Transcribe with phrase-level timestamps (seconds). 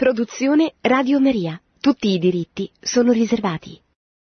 [0.00, 1.60] Produzione Radio Maria.
[1.78, 3.78] Tutti i diritti sono riservati.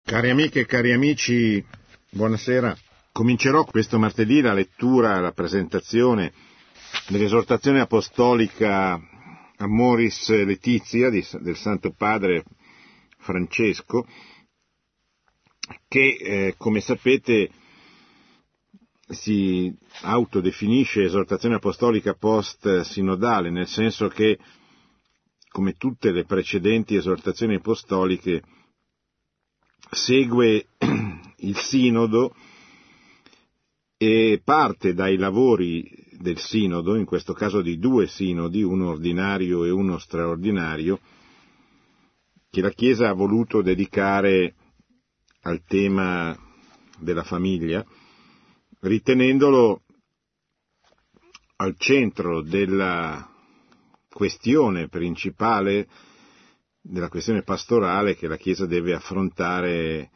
[0.04, 1.66] Cari amiche e cari amici,
[2.10, 2.78] buonasera.
[3.14, 6.34] Comincerò questo martedì la lettura, la presentazione
[7.08, 9.00] dell'esortazione apostolica
[9.56, 12.44] Amoris Letizia del Santo Padre
[13.20, 14.06] Francesco,
[15.88, 17.50] che eh, come sapete
[19.08, 24.38] si autodefinisce esortazione apostolica post-sinodale, nel senso che
[25.52, 28.42] come tutte le precedenti esortazioni apostoliche,
[29.90, 30.68] segue
[31.38, 32.34] il sinodo
[33.98, 39.70] e parte dai lavori del sinodo, in questo caso di due sinodi, uno ordinario e
[39.72, 41.00] uno straordinario,
[42.50, 44.56] che la Chiesa ha voluto dedicare
[45.42, 46.38] al tema
[46.98, 47.86] della famiglia,
[48.80, 49.82] ritenendolo
[51.58, 53.31] al centro della
[54.12, 55.88] questione principale,
[56.82, 60.10] della questione pastorale che la Chiesa deve affrontare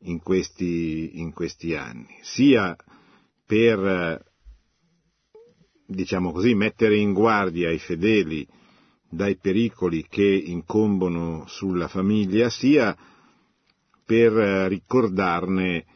[0.00, 2.76] in questi, in questi anni, sia
[3.46, 4.24] per,
[5.86, 8.46] diciamo così, mettere in guardia i fedeli
[9.08, 12.96] dai pericoli che incombono sulla famiglia, sia
[14.04, 14.32] per
[14.68, 15.86] ricordarne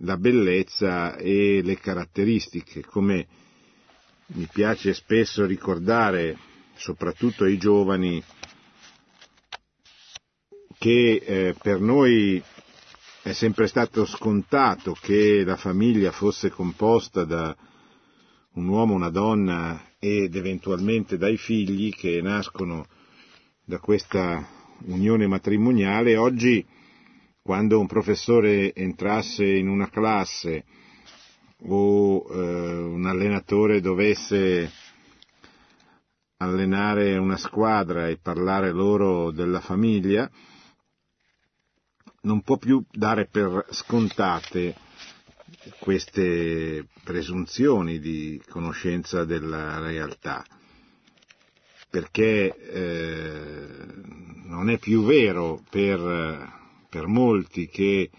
[0.00, 3.26] la bellezza e le caratteristiche, come
[4.34, 6.36] mi piace spesso ricordare,
[6.74, 8.22] soprattutto ai giovani,
[10.78, 12.42] che eh, per noi
[13.22, 17.54] è sempre stato scontato che la famiglia fosse composta da
[18.54, 22.86] un uomo, una donna ed eventualmente dai figli che nascono
[23.64, 24.46] da questa
[24.86, 26.16] unione matrimoniale.
[26.16, 26.66] Oggi,
[27.42, 30.64] quando un professore entrasse in una classe
[31.66, 34.70] o eh, un allenatore dovesse
[36.38, 40.28] allenare una squadra e parlare loro della famiglia,
[42.22, 44.74] non può più dare per scontate
[45.78, 50.44] queste presunzioni di conoscenza della realtà,
[51.88, 53.66] perché eh,
[54.46, 56.50] non è più vero per,
[56.88, 58.10] per molti che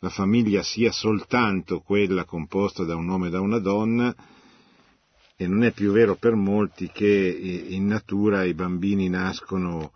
[0.00, 4.14] la famiglia sia soltanto quella composta da un uomo e da una donna,
[5.36, 7.06] e non è più vero per molti che
[7.68, 9.92] in natura i bambini nascono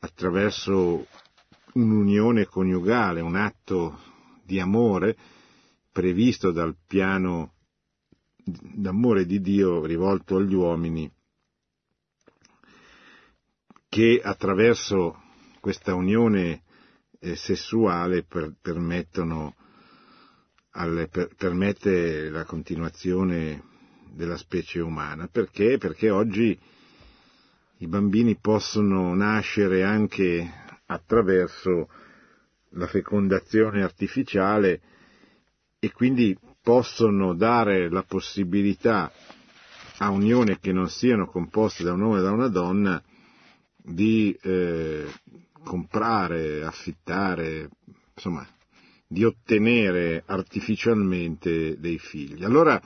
[0.00, 1.06] attraverso
[1.74, 3.98] un'unione coniugale, un atto
[4.42, 5.16] di amore
[5.92, 7.54] previsto dal piano
[8.44, 11.10] d'amore di Dio rivolto agli uomini,
[13.88, 15.22] che attraverso
[15.60, 16.62] questa unione
[17.20, 18.52] sessuale per,
[20.70, 23.62] alle, per, permette la continuazione
[24.12, 25.28] della specie umana.
[25.28, 25.78] Perché?
[25.78, 26.58] Perché oggi
[27.78, 30.50] i bambini possono nascere anche
[30.86, 31.88] attraverso
[32.70, 34.80] la fecondazione artificiale
[35.78, 39.12] e quindi possono dare la possibilità
[39.98, 43.02] a unioni che non siano composte da un uomo e da una donna
[43.76, 45.06] di eh,
[45.66, 47.70] comprare, affittare,
[48.14, 48.46] insomma,
[49.08, 52.44] di ottenere artificialmente dei figli.
[52.44, 52.80] Allora,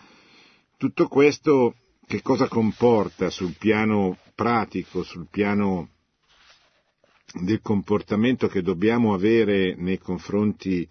[0.79, 1.75] tutto questo
[2.07, 5.91] che cosa comporta sul piano pratico, sul piano
[7.35, 10.89] del comportamento che dobbiamo avere nei confronti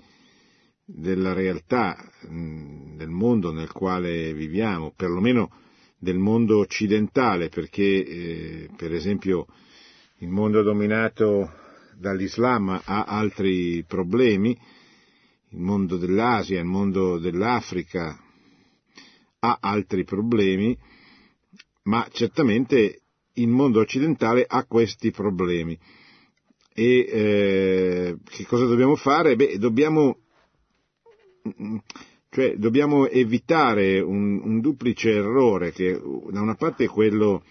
[0.85, 5.51] della realtà del mondo nel quale viviamo, perlomeno
[5.97, 9.47] del mondo occidentale, perché eh, per esempio
[10.19, 11.51] il mondo dominato
[11.99, 14.57] dall'Islam ha altri problemi,
[15.49, 18.17] il mondo dell'Asia, il mondo dell'Africa
[19.39, 20.77] ha altri problemi,
[21.83, 23.01] ma certamente
[23.33, 25.77] il mondo occidentale ha questi problemi.
[26.73, 29.35] E eh, che cosa dobbiamo fare?
[29.35, 30.19] Beh, dobbiamo,
[32.29, 35.99] cioè, dobbiamo evitare un, un duplice errore, che
[36.29, 37.43] da una parte è quello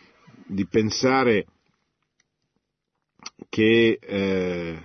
[0.46, 1.46] di pensare
[3.48, 4.78] che eh,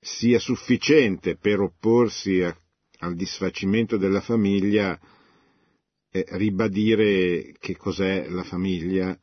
[0.00, 2.56] sia sufficiente per opporsi a,
[2.98, 4.98] al disfacimento della famiglia
[6.10, 9.18] eh, ribadire che cos'è la famiglia,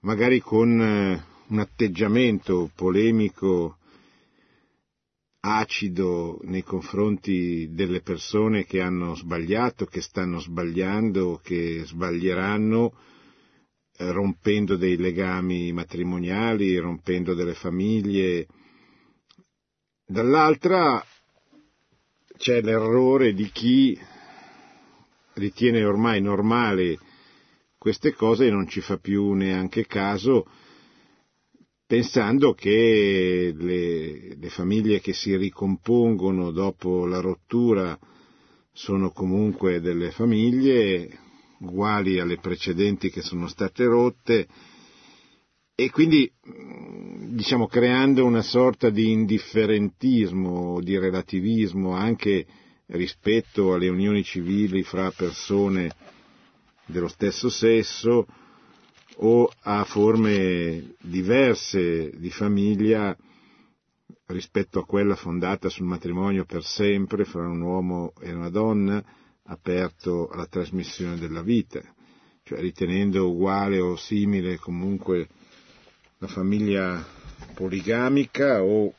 [0.00, 3.78] magari con eh, un atteggiamento polemico
[5.40, 12.92] acido nei confronti delle persone che hanno sbagliato, che stanno sbagliando, che sbaglieranno,
[13.98, 18.46] rompendo dei legami matrimoniali, rompendo delle famiglie.
[20.06, 21.04] Dall'altra
[22.36, 23.98] c'è l'errore di chi
[25.34, 26.98] ritiene ormai normale
[27.76, 30.46] queste cose e non ci fa più neanche caso
[31.86, 37.98] pensando che le, le, famiglie che si ricompongono dopo la rottura
[38.72, 41.18] sono comunque delle famiglie
[41.60, 44.46] uguali alle precedenti che sono state rotte
[45.74, 46.30] e quindi
[47.28, 52.46] diciamo creando una sorta di indifferentismo, di relativismo anche
[52.86, 55.90] rispetto alle unioni civili fra persone
[56.86, 58.26] dello stesso sesso
[59.20, 63.16] o a forme diverse di famiglia
[64.26, 69.02] rispetto a quella fondata sul matrimonio per sempre fra un uomo e una donna,
[69.48, 71.80] aperto alla trasmissione della vita,
[72.42, 75.28] cioè ritenendo uguale o simile comunque
[76.18, 77.06] la famiglia
[77.54, 78.94] poligamica o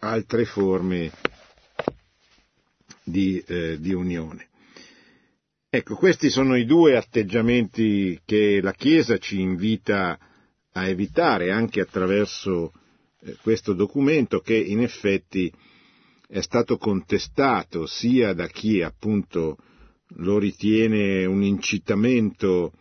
[0.00, 1.10] altre forme
[3.04, 4.48] di, eh, di unione.
[5.68, 10.18] Ecco, questi sono i due atteggiamenti che la Chiesa ci invita
[10.72, 12.72] a evitare anche attraverso
[13.20, 15.52] eh, questo documento che in effetti
[16.28, 19.56] è stato contestato sia da chi appunto
[20.16, 22.72] lo ritiene un incitamento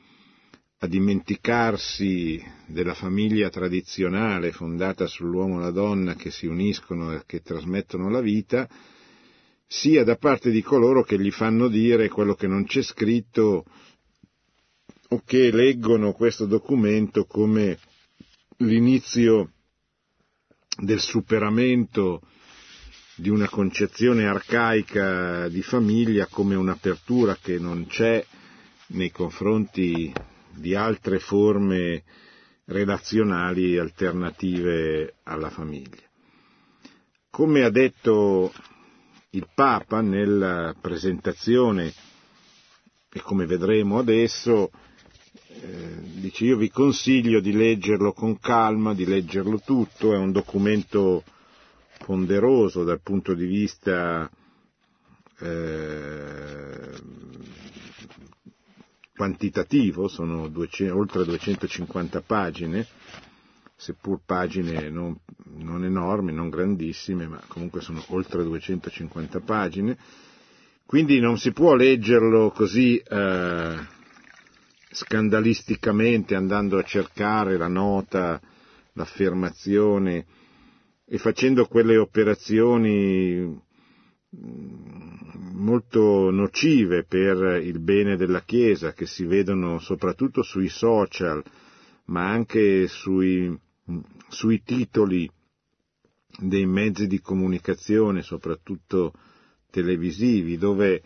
[0.79, 7.41] a dimenticarsi della famiglia tradizionale fondata sull'uomo e la donna che si uniscono e che
[7.41, 8.67] trasmettono la vita,
[9.67, 13.65] sia da parte di coloro che gli fanno dire quello che non c'è scritto
[15.09, 17.77] o che leggono questo documento come
[18.57, 19.51] l'inizio
[20.77, 22.21] del superamento
[23.21, 28.25] di una concezione arcaica di famiglia come un'apertura che non c'è
[28.87, 30.11] nei confronti
[30.55, 32.01] di altre forme
[32.65, 36.01] relazionali alternative alla famiglia.
[37.29, 38.51] Come ha detto
[39.29, 41.93] il Papa nella presentazione,
[43.13, 44.71] e come vedremo adesso,
[45.61, 51.23] eh, dice io vi consiglio di leggerlo con calma, di leggerlo tutto, è un documento
[52.03, 54.29] ponderoso dal punto di vista
[55.39, 56.99] eh,
[59.15, 62.87] quantitativo, sono 200, oltre 250 pagine,
[63.75, 65.15] seppur pagine non,
[65.57, 69.97] non, enormi, non grandissime, ma comunque sono oltre 250 pagine,
[70.85, 73.77] quindi non si può leggerlo così eh,
[74.91, 78.41] scandalisticamente andando a cercare la nota,
[78.93, 80.25] l'affermazione
[81.11, 84.73] e facendo quelle operazioni mm,
[85.55, 91.43] molto nocive per il bene della Chiesa che si vedono soprattutto sui social
[92.05, 93.53] ma anche sui
[94.29, 95.29] sui titoli
[96.39, 99.13] dei mezzi di comunicazione, soprattutto
[99.69, 101.03] televisivi, dove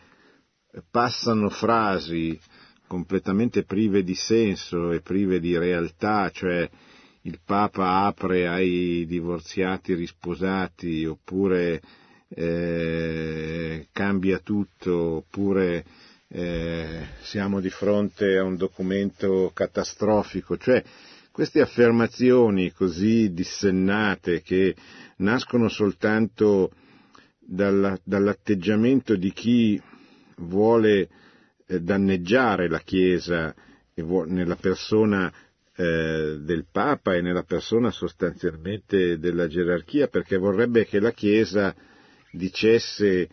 [0.92, 2.40] passano frasi
[2.88, 6.70] completamente prive di senso e prive di realtà, cioè
[7.26, 11.82] il Papa apre ai divorziati risposati, oppure
[12.30, 15.84] eh, cambia tutto, oppure
[16.28, 20.84] eh, siamo di fronte a un documento catastrofico, cioè
[21.32, 24.76] queste affermazioni così dissennate che
[25.18, 26.72] nascono soltanto
[27.40, 29.82] dalla, dall'atteggiamento di chi
[30.38, 31.10] vuole
[31.66, 33.54] eh, danneggiare la Chiesa
[33.96, 35.34] vuole, nella persona
[35.76, 41.76] eh, del Papa e nella persona sostanzialmente della gerarchia, perché vorrebbe che la Chiesa
[42.32, 43.30] dicesse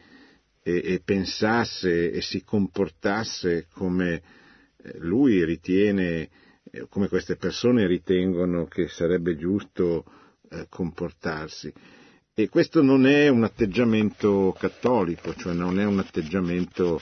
[0.62, 4.23] e, e pensasse e si comportasse come
[4.76, 6.28] eh, lui ritiene
[6.71, 10.05] eh, come queste persone ritengono che sarebbe giusto
[10.49, 11.73] eh, comportarsi.
[12.35, 17.00] E questo non è un atteggiamento cattolico, cioè non è un atteggiamento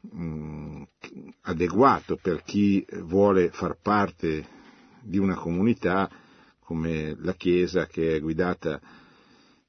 [0.00, 0.82] mh, mm,
[1.42, 4.56] adeguato per chi vuole far parte
[5.08, 6.08] di una comunità
[6.60, 8.80] come la Chiesa che è guidata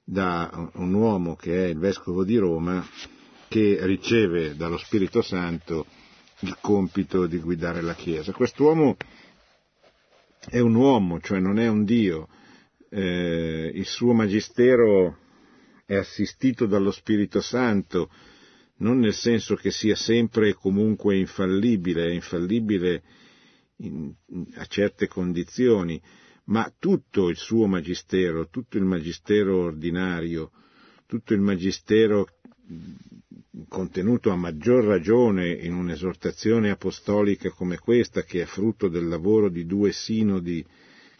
[0.04, 2.86] da un uomo che è il Vescovo di Roma
[3.48, 5.86] che riceve dallo Spirito Santo
[6.42, 8.32] il compito di guidare la Chiesa.
[8.32, 8.96] Quest'uomo
[10.50, 12.28] è un uomo, cioè non è un Dio.
[12.90, 15.18] Eh, il suo magistero
[15.86, 18.10] è assistito dallo Spirito Santo,
[18.78, 23.04] non nel senso che sia sempre e comunque infallibile, è infallibile
[23.82, 24.14] in,
[24.56, 26.02] a certe condizioni,
[26.46, 30.52] ma tutto il suo magistero, tutto il magistero ordinario,
[31.06, 32.28] tutto il magistero
[33.68, 39.66] contenuto a maggior ragione in un'esortazione apostolica come questa, che è frutto del lavoro di
[39.66, 40.66] due sinodi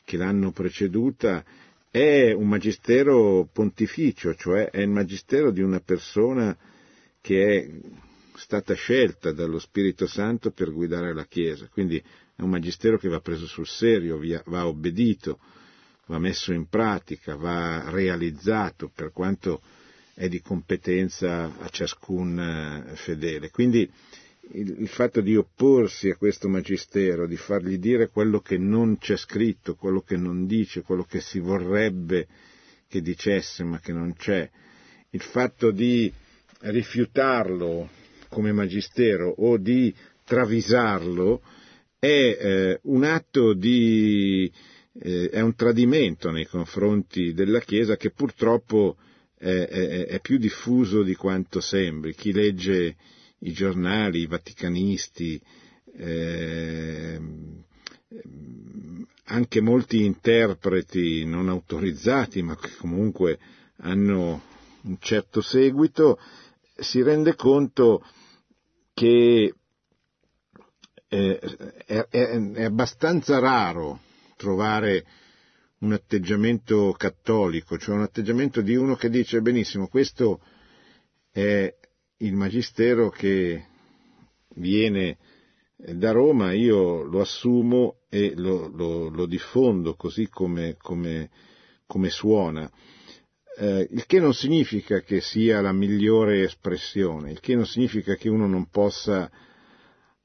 [0.04, 1.44] che l'hanno preceduta,
[1.92, 6.56] è un magistero pontificio, cioè è il magistero di una persona
[7.22, 7.70] che è
[8.36, 12.02] stata scelta dallo Spirito Santo per guidare la Chiesa, quindi
[12.40, 15.40] è un magistero che va preso sul serio, va obbedito,
[16.06, 19.62] va messo in pratica, va realizzato per quanto
[20.14, 23.50] è di competenza a ciascun eh, fedele.
[23.50, 23.90] Quindi
[24.52, 29.18] il, il, fatto di opporsi a questo magistero, di fargli dire quello che non c'è
[29.18, 32.26] scritto, quello che non dice, quello che si vorrebbe
[32.88, 34.50] che dicesse ma che non c'è,
[35.10, 36.12] il fatto di
[36.62, 37.90] rifiutarlo
[38.30, 39.94] come magistero o di
[40.24, 41.42] travisarlo
[42.00, 44.52] è eh, un atto di
[45.02, 48.98] eh, è un tradimento nei confronti della Chiesa che purtroppo
[49.38, 52.16] è, è, è, più diffuso di quanto sembri.
[52.16, 52.96] Chi legge
[53.40, 55.42] i giornali, i vaticanisti,
[55.98, 57.20] eh,
[59.26, 63.40] anche molti interpreti non autorizzati, ma che comunque
[63.78, 64.42] hanno
[64.82, 66.20] un certo seguito,
[66.76, 68.04] si rende conto
[68.94, 69.54] che
[71.10, 71.40] eh,
[71.86, 74.02] è, è, abbastanza raro
[74.38, 75.06] trovare
[75.80, 80.40] un atteggiamento cattolico, cioè un atteggiamento di uno che dice benissimo, questo
[81.32, 81.74] è
[82.18, 83.66] il magistero che
[84.56, 85.18] viene
[85.76, 91.30] da Roma, io lo assumo e lo, lo, lo diffondo così come, come,
[91.88, 92.70] come suona.
[93.58, 98.30] Eh, il che non significa che sia la migliore espressione, il che non significa che
[98.30, 99.32] uno non possa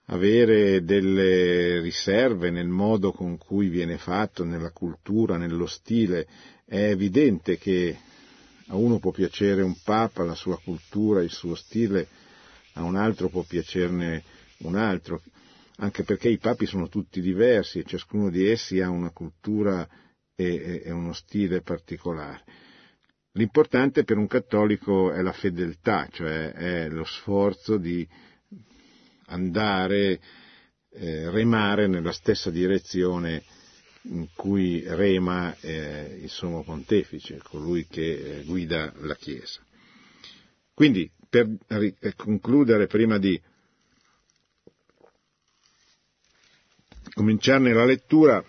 [0.07, 6.27] avere delle riserve nel modo con cui viene fatto, nella cultura, nello stile.
[6.65, 7.97] È evidente che
[8.69, 12.09] a uno può piacere un papa, la sua cultura, il suo stile,
[12.75, 14.23] a un altro può piacerne
[14.59, 15.23] un altro,
[15.77, 19.87] anche perché i papi sono tutti diversi e ciascuno di essi ha una cultura
[20.35, 22.43] e, e uno stile particolare.
[23.33, 28.07] L'importante per un cattolico è la fedeltà, cioè è lo sforzo di
[29.35, 30.21] andare,
[30.91, 33.43] eh, remare nella stessa direzione
[34.03, 39.61] in cui rema eh, il Sommo Pontefice, colui che eh, guida la Chiesa.
[40.73, 43.41] Quindi, per eh, concludere, prima di
[47.12, 48.45] cominciarne la lettura,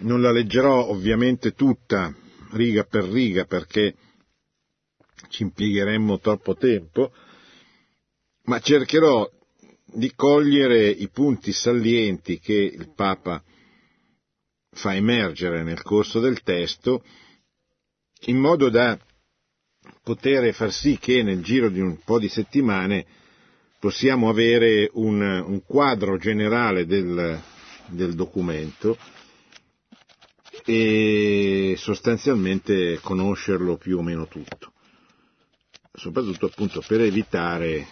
[0.00, 2.14] non la leggerò ovviamente tutta
[2.52, 3.94] riga per riga perché
[5.28, 7.12] ci impiegheremmo troppo tempo,
[8.44, 9.28] ma cercherò
[9.86, 13.42] di cogliere i punti salienti che il Papa
[14.72, 17.02] fa emergere nel corso del testo,
[18.26, 18.98] in modo da
[20.02, 23.06] poter far sì che nel giro di un po' di settimane
[23.78, 27.40] possiamo avere un, un quadro generale del,
[27.88, 28.98] del documento
[30.64, 34.72] e sostanzialmente conoscerlo più o meno tutto,
[35.92, 37.86] soprattutto appunto per evitare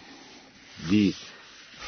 [0.87, 1.13] di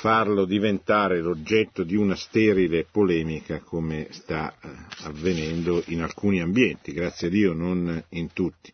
[0.08, 4.70] farlo diventare l'oggetto di una sterile polemica come sta eh,
[5.04, 8.72] avvenendo in alcuni ambienti, grazie a Dio non in tutti.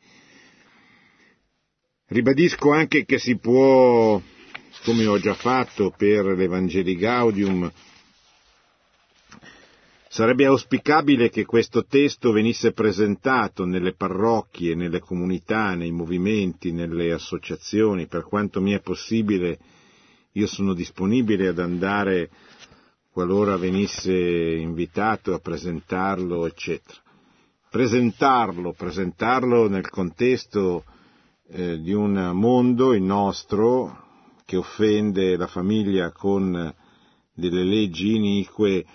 [2.05, 4.21] Ribadisco anche che si può,
[4.83, 7.71] come ho già fatto per l'Evangeli Gaudium,
[10.07, 18.05] Sarebbe auspicabile che questo testo venisse presentato nelle parrocchie, nelle comunità, nei movimenti, nelle associazioni,
[18.05, 19.57] per quanto mi è possibile
[20.33, 22.29] io sono disponibile ad andare
[23.11, 26.99] qualora venisse invitato a presentarlo, eccetera.
[27.69, 30.83] Presentarlo, presentarlo nel contesto
[31.49, 34.01] eh, di un mondo, il nostro,
[34.45, 36.73] che offende la famiglia con
[37.33, 38.85] delle leggi inique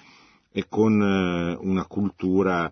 [0.51, 2.71] e con eh, una cultura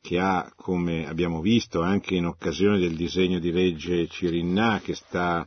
[0.00, 5.46] che ha, come abbiamo visto anche in occasione del disegno di legge Cirinna che sta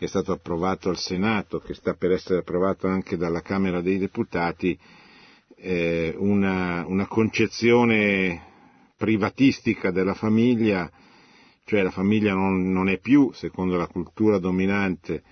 [0.00, 3.98] che è stato approvato al Senato, che sta per essere approvato anche dalla Camera dei
[3.98, 4.78] Deputati,
[5.56, 8.46] eh, una, una concezione
[8.96, 10.90] privatistica della famiglia,
[11.66, 15.22] cioè la famiglia non, non, è più, secondo la cultura dominante,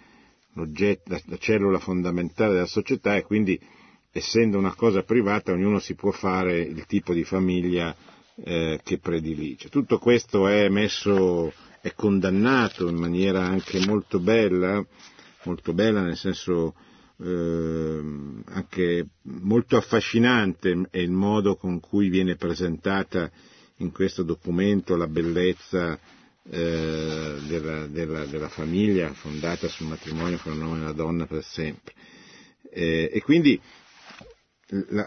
[0.53, 0.67] la,
[1.25, 3.59] la cellula fondamentale della società e quindi
[4.13, 7.97] essendo una cosa privata ognuno si può fare il tipo di famiglia
[8.45, 9.71] eh, che predilige.
[9.71, 11.55] Tutto questo è messo
[11.89, 14.85] è condannato in maniera anche molto bella,
[15.45, 16.75] molto bella nel senso
[17.21, 18.01] eh,
[18.47, 23.31] anche molto affascinante è il modo con cui viene presentata
[23.79, 25.99] in questo documento la bellezza
[26.51, 31.43] eh, della, della, della, famiglia fondata sul matrimonio fra un uomo e una donna per
[31.43, 31.93] sempre.
[32.71, 33.61] Eh, e quindi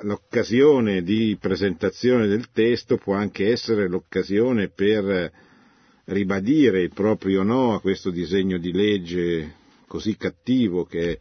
[0.04, 5.32] l'occasione di presentazione del testo può anche essere l'occasione per
[6.12, 9.56] ribadire il proprio no a questo disegno di legge
[9.88, 11.20] così cattivo che,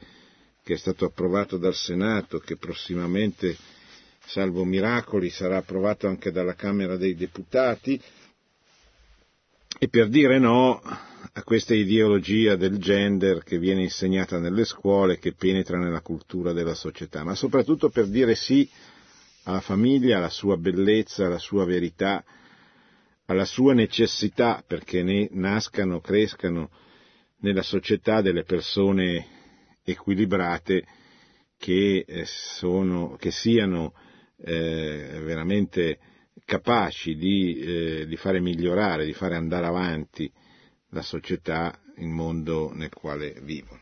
[0.63, 3.57] che è stato approvato dal Senato, che prossimamente
[4.27, 8.01] salvo miracoli, sarà approvato anche dalla Camera dei Deputati,
[9.79, 15.33] e per dire no a questa ideologia del gender che viene insegnata nelle scuole, che
[15.33, 18.69] penetra nella cultura della società, ma soprattutto per dire sì
[19.45, 22.23] alla famiglia, alla sua bellezza, alla sua verità,
[23.31, 26.71] alla sua necessità perché ne nascano, crescano
[27.43, 30.85] nella società delle persone equilibrate
[31.57, 33.95] che, eh, sono, che siano
[34.37, 35.99] eh, veramente
[36.45, 40.31] capaci di, eh, di, fare migliorare, di fare andare avanti
[40.89, 43.81] la società, il mondo nel quale vivono.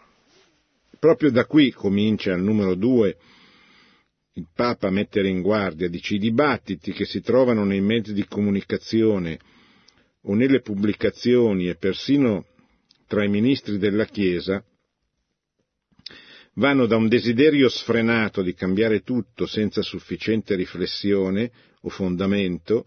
[0.99, 3.17] Proprio da qui comincia il numero due
[4.39, 8.25] il Papa a mettere in guardia, dice i dibattiti che si trovano nei mezzi di
[8.25, 9.39] comunicazione
[10.23, 12.47] o nelle pubblicazioni e persino
[13.09, 14.63] tra i ministri della Chiesa
[16.55, 21.51] vanno da un desiderio sfrenato di cambiare tutto senza sufficiente riflessione
[21.83, 22.87] o fondamento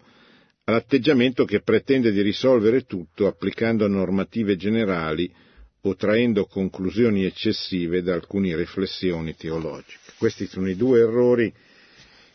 [0.66, 5.34] all'atteggiamento che pretende di risolvere tutto applicando normative generali
[5.82, 10.01] o traendo conclusioni eccessive da alcune riflessioni teologiche.
[10.22, 11.52] Questi sono i due errori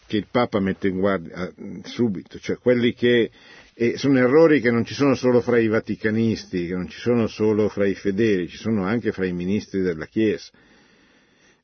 [0.09, 3.31] che il Papa mette in guardia subito, cioè quelli che
[3.75, 7.29] e sono errori che non ci sono solo fra i vaticanisti, che non ci sono
[7.29, 10.51] solo fra i fedeli, ci sono anche fra i ministri della Chiesa.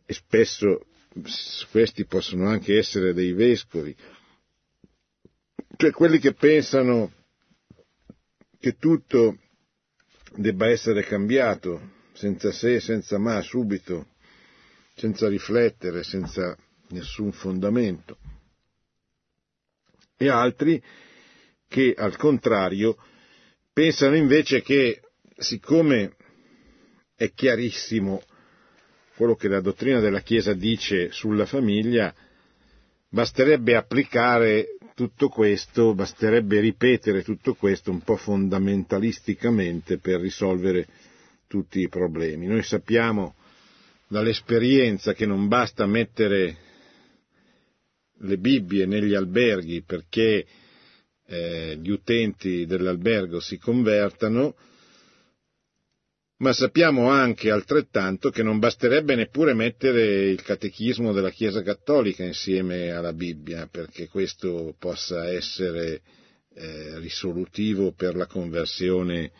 [0.07, 0.87] E spesso
[1.73, 3.93] questi possono anche essere dei vescovi,
[5.77, 7.13] cioè quelli che pensano
[8.61, 9.39] che tutto
[10.37, 11.81] debba essere cambiato
[12.13, 14.12] senza se, senza ma, subito,
[14.95, 16.57] senza riflettere, senza
[16.89, 18.19] nessun fondamento.
[20.17, 20.83] E altri
[21.67, 22.97] che al contrario
[23.73, 25.01] pensano invece che
[25.37, 26.15] siccome
[27.17, 28.23] è chiarissimo
[29.17, 32.15] quello che la dottrina della Chiesa dice sulla famiglia,
[33.09, 40.87] basterebbe applicare tutto questo, basterebbe ripetere tutto questo un po' fondamentalisticamente per risolvere
[41.47, 42.47] tutti i problemi.
[42.47, 43.35] Noi sappiamo
[44.13, 46.57] dall'esperienza che non basta mettere
[48.19, 50.45] le Bibbie negli alberghi perché
[51.27, 54.55] eh, gli utenti dell'albergo si convertano,
[56.41, 62.91] ma sappiamo anche altrettanto che non basterebbe neppure mettere il catechismo della Chiesa Cattolica insieme
[62.91, 66.03] alla Bibbia perché questo possa essere
[66.55, 69.33] eh, risolutivo per la conversione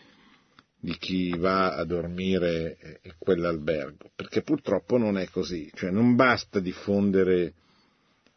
[0.83, 6.59] di chi va a dormire in quell'albergo, perché purtroppo non è così, cioè non basta
[6.59, 7.53] diffondere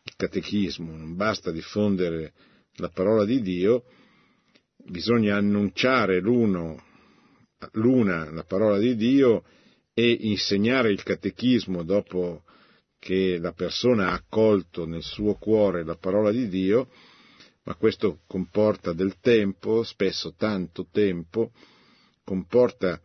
[0.05, 2.33] il catechismo, non basta diffondere
[2.77, 3.83] la parola di Dio,
[4.77, 6.81] bisogna annunciare l'uno,
[7.73, 9.43] l'una la parola di Dio
[9.93, 12.45] e insegnare il catechismo dopo
[13.01, 16.91] che la persona ha accolto nel suo cuore la parola di Dio,
[17.65, 21.51] ma questo comporta del tempo, spesso tanto tempo,
[22.27, 23.01] comporta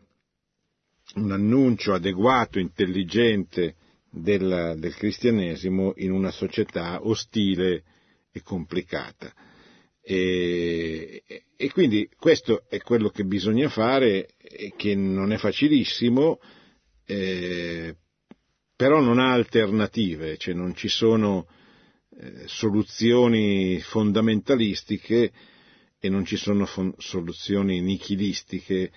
[1.15, 3.75] un annuncio adeguato, intelligente
[4.09, 7.83] del, del cristianesimo in una società ostile
[8.31, 9.31] e complicata.
[10.01, 11.23] E,
[11.55, 14.29] e, quindi questo è quello che bisogna fare,
[14.75, 16.39] che non è facilissimo,
[17.05, 17.95] eh,
[18.75, 21.47] però non ha alternative, cioè non ci sono
[22.17, 25.31] eh, soluzioni fondamentalistiche
[26.03, 28.91] e non ci sono soluzioni nichilistiche,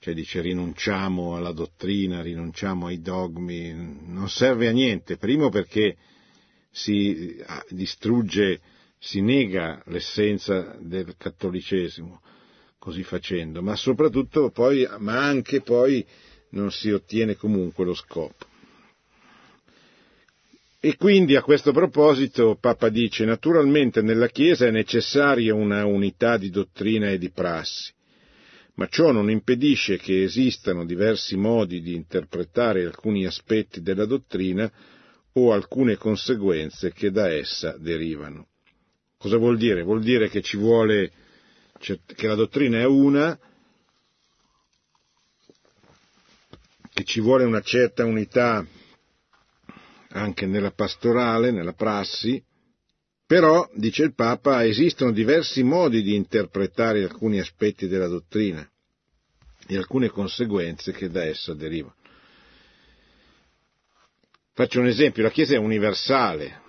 [0.00, 5.96] cioè dice rinunciamo alla dottrina, rinunciamo ai dogmi, non serve a niente, primo perché
[6.72, 8.60] si distrugge
[8.98, 12.20] si nega l'essenza del cattolicesimo
[12.78, 16.04] così facendo, ma soprattutto poi, ma anche poi
[16.50, 18.48] non si ottiene comunque lo scopo.
[20.82, 26.48] E quindi a questo proposito Papa dice naturalmente nella Chiesa è necessaria una unità di
[26.48, 27.92] dottrina e di prassi,
[28.76, 34.72] ma ciò non impedisce che esistano diversi modi di interpretare alcuni aspetti della dottrina
[35.34, 38.46] o alcune conseguenze che da essa derivano.
[39.18, 39.82] Cosa vuol dire?
[39.82, 41.12] Vuol dire che ci vuole,
[41.78, 43.38] che la dottrina è una,
[46.90, 48.66] che ci vuole una certa unità
[50.12, 52.42] anche nella pastorale, nella prassi,
[53.30, 58.68] però, dice il Papa, esistono diversi modi di interpretare alcuni aspetti della dottrina
[59.68, 61.94] e alcune conseguenze che da essa derivano.
[64.52, 66.60] Faccio un esempio, la Chiesa è universale,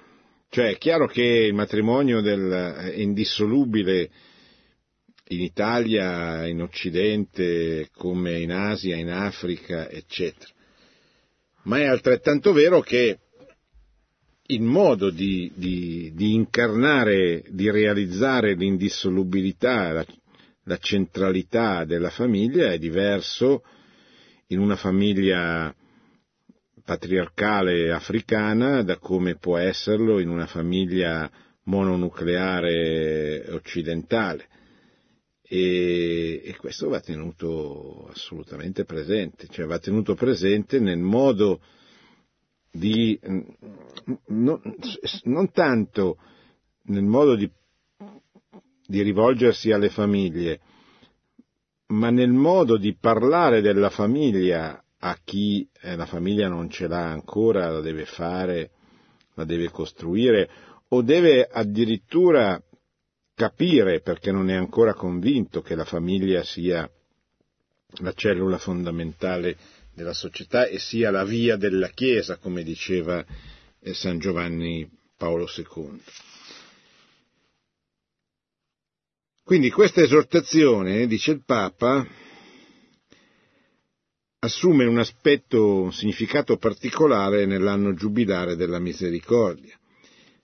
[0.49, 4.12] cioè è chiaro che il matrimonio è indissolubile
[5.30, 10.51] in Italia, in Occidente, come in Asia, in Africa, eccetera.
[11.63, 13.17] Ma è altrettanto vero che
[14.51, 20.05] il modo di, di, di, incarnare, di realizzare l'indissolubilità, la,
[20.63, 23.63] la centralità della famiglia è diverso
[24.47, 25.73] in una famiglia
[26.83, 31.29] patriarcale africana da come può esserlo in una famiglia
[31.63, 34.47] mononucleare occidentale.
[35.43, 41.61] E, e, questo va tenuto assolutamente presente, cioè va tenuto presente nel modo
[42.71, 43.19] di,
[44.27, 44.62] non,
[45.23, 46.17] non tanto
[46.84, 47.49] nel modo di,
[48.86, 50.60] di rivolgersi alle famiglie,
[51.88, 57.10] ma nel modo di parlare della famiglia a chi eh, la famiglia non ce l'ha
[57.10, 58.71] ancora, la deve fare,
[59.34, 60.49] la deve costruire,
[60.89, 62.62] o deve addirittura
[63.34, 66.89] capire, perché non è ancora convinto che la famiglia sia
[67.99, 69.57] la cellula fondamentale
[69.93, 73.25] della società e sia la via della Chiesa, come diceva
[73.80, 76.01] eh, San Giovanni Paolo II.
[79.43, 82.08] Quindi questa esortazione, dice il Papa,
[84.39, 89.77] assume un aspetto, un significato particolare nell'anno giubilare della misericordia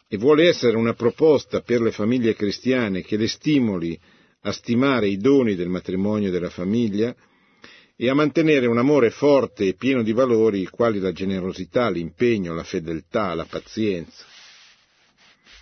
[0.07, 3.99] e vuole essere una proposta per le famiglie cristiane che le stimoli
[4.41, 7.15] a stimare i doni del matrimonio e della famiglia
[7.99, 12.63] e a mantenere un amore forte e pieno di valori quali la generosità, l'impegno, la
[12.63, 14.23] fedeltà, la pazienza.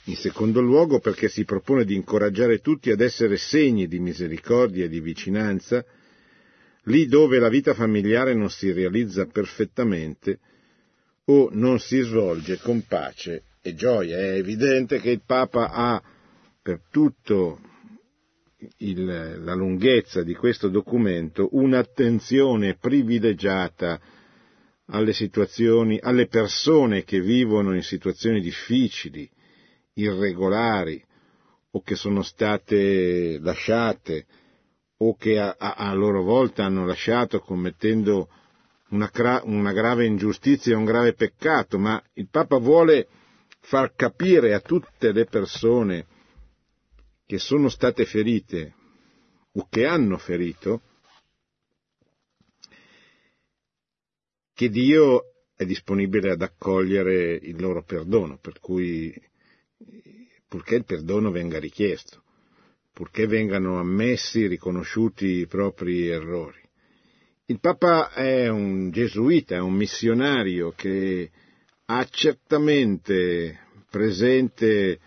[0.08, 4.89] In secondo luogo perché si propone di incoraggiare tutti ad essere segni di misericordia e
[4.89, 5.84] di vicinanza
[6.84, 10.39] lì dove la vita familiare non si realizza perfettamente
[11.26, 14.17] o non si svolge con pace e gioia.
[14.17, 16.04] È evidente che il Papa ha
[16.62, 17.60] per tutto
[18.78, 23.99] il, la lunghezza di questo documento un'attenzione privilegiata
[24.88, 29.30] alle situazioni, alle persone che vivono in situazioni difficili,
[29.93, 31.04] irregolari
[31.71, 34.25] o che sono state lasciate
[34.97, 38.30] o che a, a, loro volta hanno lasciato commettendo
[38.89, 39.10] una,
[39.43, 43.08] una grave ingiustizia e un grave peccato, ma il Papa vuole
[43.60, 46.06] far capire a tutte le persone
[47.26, 48.74] che sono state ferite
[49.54, 50.82] o che hanno ferito
[54.54, 59.14] che Dio è disponibile ad accogliere il loro perdono, per cui
[60.48, 62.24] purché il perdono venga richiesto
[62.96, 66.62] purché vengano ammessi, riconosciuti i propri errori.
[67.48, 71.30] Il Papa è un gesuita, è un missionario che
[71.88, 73.60] ha certamente
[73.90, 74.98] presente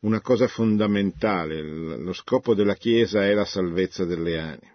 [0.00, 4.74] una cosa fondamentale, lo scopo della Chiesa è la salvezza delle anime.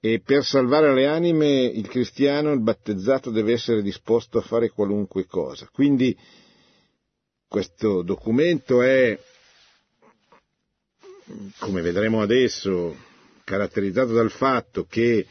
[0.00, 5.26] E per salvare le anime il cristiano, il battezzato, deve essere disposto a fare qualunque
[5.26, 5.68] cosa.
[5.70, 6.16] Quindi
[7.46, 9.18] questo documento è
[11.58, 12.96] come vedremo adesso,
[13.44, 15.26] caratterizzato dal fatto che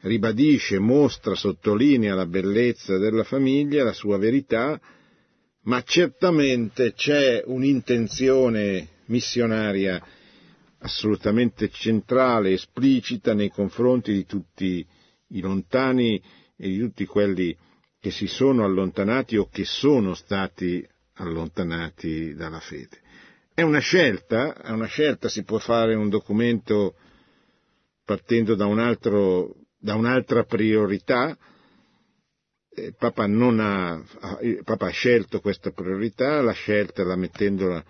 [0.00, 4.80] ribadisce, mostra, sottolinea la bellezza della famiglia, la sua verità,
[5.66, 10.04] ma certamente c'è un'intenzione missionaria
[10.78, 14.86] assolutamente centrale, esplicita nei confronti di tutti
[15.28, 16.22] i lontani
[16.56, 17.56] e di tutti quelli
[17.98, 23.00] che si sono allontanati o che sono stati allontanati dalla fede.
[23.52, 26.94] È una scelta, è una scelta, si può fare un documento
[28.04, 31.36] partendo da, un altro, da un'altra priorità,
[32.76, 34.02] il Papa, ha,
[34.64, 37.82] Papa, ha, scelto questa priorità, l'ha scelta la mettendola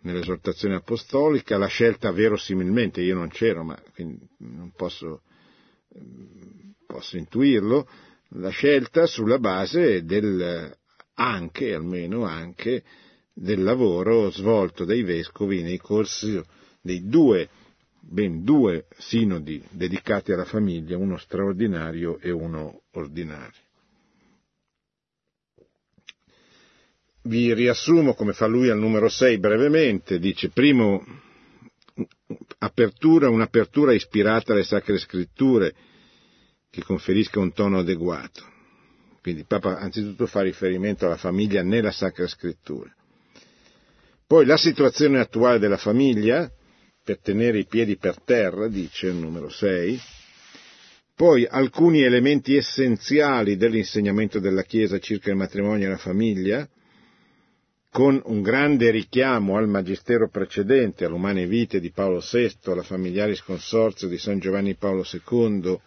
[0.00, 3.80] nell'esortazione apostolica, l'ha scelta verosimilmente, io non c'ero, ma
[4.38, 5.22] non posso,
[6.86, 7.88] posso intuirlo,
[8.30, 10.74] l'ha scelta sulla base del
[11.16, 12.82] anche, almeno anche,
[13.32, 16.40] del lavoro svolto dai vescovi nei corsi
[16.80, 17.48] dei due,
[18.00, 23.65] ben due sinodi dedicati alla famiglia, uno straordinario e uno ordinario.
[27.26, 31.04] Vi riassumo come fa lui al numero 6 brevemente, dice primo
[32.58, 35.74] apertura, un'apertura ispirata alle sacre scritture
[36.70, 38.44] che conferisca un tono adeguato.
[39.20, 42.94] Quindi il Papa anzitutto fa riferimento alla famiglia nella sacra scrittura.
[44.24, 46.48] Poi la situazione attuale della famiglia,
[47.02, 50.00] per tenere i piedi per terra, dice il numero 6.
[51.12, 56.68] Poi alcuni elementi essenziali dell'insegnamento della Chiesa circa il matrimonio e la famiglia,
[57.96, 64.06] con un grande richiamo al magistero precedente, all'umane vite di Paolo VI, alla familiaris consorzio
[64.06, 65.80] di San Giovanni Paolo II,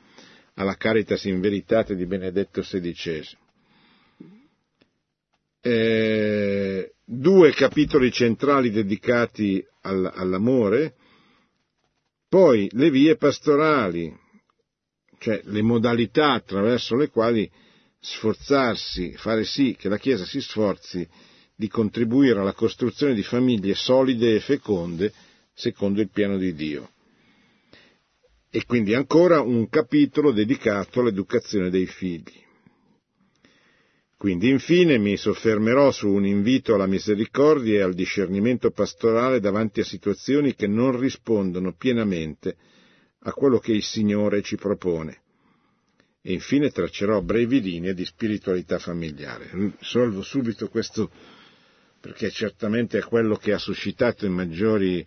[0.56, 3.28] alla Caritas in Veritate di Benedetto XVI.
[5.62, 10.96] eh, due capitoli centrali dedicati all, all'amore,
[12.28, 14.12] poi le vie pastorali,
[15.20, 17.48] cioè le modalità attraverso le quali
[18.00, 21.08] sforzarsi, fare sì che la Chiesa si sforzi
[21.60, 25.12] di contribuire alla costruzione di famiglie solide e feconde
[25.54, 26.92] secondo il piano di Dio.
[28.50, 32.48] E quindi ancora un capitolo dedicato all'educazione dei figli.
[34.16, 39.86] Quindi infine mi soffermerò su un invito alla misericordia e al discernimento pastorale davanti a
[39.86, 42.56] situazioni che non rispondono pienamente
[43.24, 45.24] a quello che il Signore ci propone.
[46.22, 49.50] E infine traccerò brevi linee di spiritualità familiare.
[49.52, 51.12] Risolvo subito questo
[52.00, 55.06] perché certamente è quello che ha suscitato i maggiori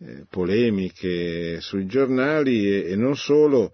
[0.00, 3.72] eh, polemiche sui giornali e, non solo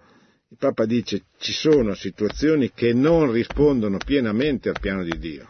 [0.49, 5.49] il Papa dice ci sono situazioni che non rispondono pienamente al piano di Dio.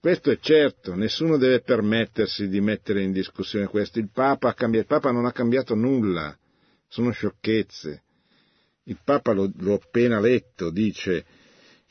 [0.00, 4.00] Questo è certo, nessuno deve permettersi di mettere in discussione questo.
[4.00, 6.36] Il Papa, il Papa non ha cambiato nulla,
[6.88, 8.02] sono sciocchezze.
[8.84, 11.24] Il Papa l'ho appena letto, dice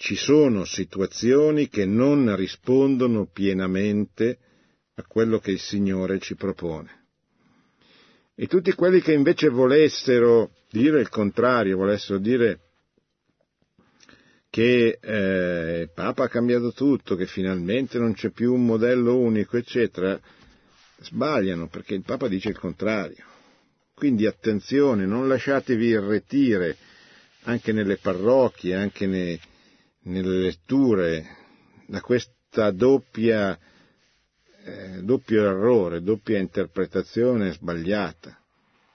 [0.02, 4.40] ci sono situazioni che non rispondono pienamente
[4.96, 7.04] a quello che il Signore ci propone.
[8.34, 12.62] E tutti quelli che invece volessero dire il contrario, volessero dire
[14.50, 19.56] che eh, il Papa ha cambiato tutto, che finalmente non c'è più un modello unico,
[19.56, 20.20] eccetera,
[21.00, 23.24] sbagliano perché il Papa dice il contrario.
[23.94, 26.76] Quindi attenzione, non lasciatevi irretire
[27.44, 29.40] anche nelle parrocchie, anche nei,
[30.04, 31.38] nelle letture,
[31.88, 33.60] da questa doppia
[34.64, 38.38] eh, doppio errore, doppia interpretazione sbagliata.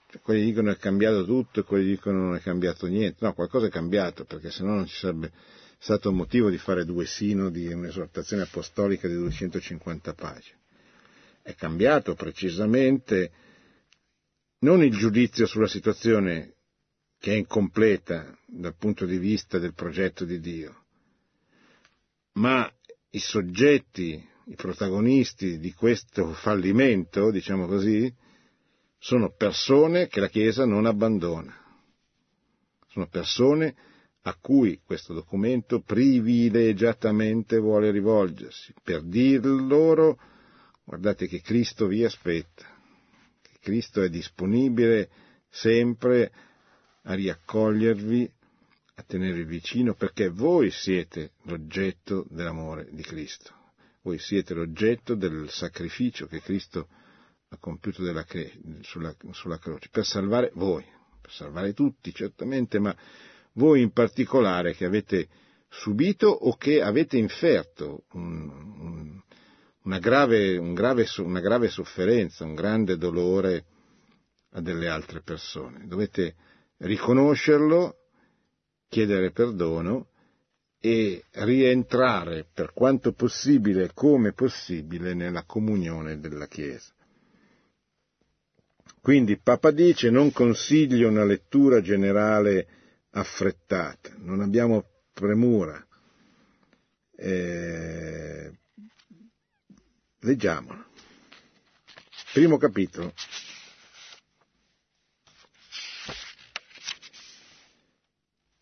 [0.09, 3.25] Cioè, quelli dicono è cambiato tutto e quelli dicono non è cambiato niente.
[3.25, 5.31] No, qualcosa è cambiato, perché sennò non ci sarebbe
[5.79, 10.57] stato motivo di fare due sinodi e un'esortazione apostolica di 250 pagine.
[11.41, 13.31] È cambiato precisamente
[14.59, 16.53] non il giudizio sulla situazione
[17.19, 20.85] che è incompleta dal punto di vista del progetto di Dio,
[22.37, 22.71] ma
[23.09, 28.13] i soggetti i protagonisti di questo fallimento, diciamo così,
[28.97, 31.53] sono persone che la Chiesa non abbandona.
[32.87, 33.75] Sono persone
[34.21, 40.17] a cui questo documento privilegiatamente vuole rivolgersi, per dir loro
[40.83, 42.65] guardate che Cristo vi aspetta,
[43.41, 45.09] che Cristo è disponibile
[45.49, 46.31] sempre
[47.03, 48.31] a riaccogliervi,
[48.99, 53.55] a tenervi vicino, perché voi siete l'oggetto dell'amore di Cristo
[54.07, 56.87] voi siete l'oggetto del sacrificio che Cristo
[57.49, 58.03] ha compiuto
[58.81, 60.85] sulla, sulla croce, per salvare voi,
[61.19, 62.95] per salvare tutti certamente, ma
[63.53, 65.27] voi in particolare che avete
[65.67, 69.21] subito o che avete inferto un, un,
[69.83, 73.65] una, grave, un grave, una grave sofferenza, un grande dolore
[74.51, 75.85] a delle altre persone.
[75.85, 76.35] Dovete
[76.77, 77.95] riconoscerlo,
[78.87, 80.07] chiedere perdono
[80.79, 86.93] e rientrare per quanto possibile e come possibile nella comunione della Chiesa.
[89.01, 92.67] Quindi Papa dice non consiglio una lettura generale
[93.11, 95.81] affrettata, non abbiamo premura.
[97.15, 98.51] Eh,
[100.19, 100.85] leggiamolo.
[102.33, 103.13] Primo capitolo.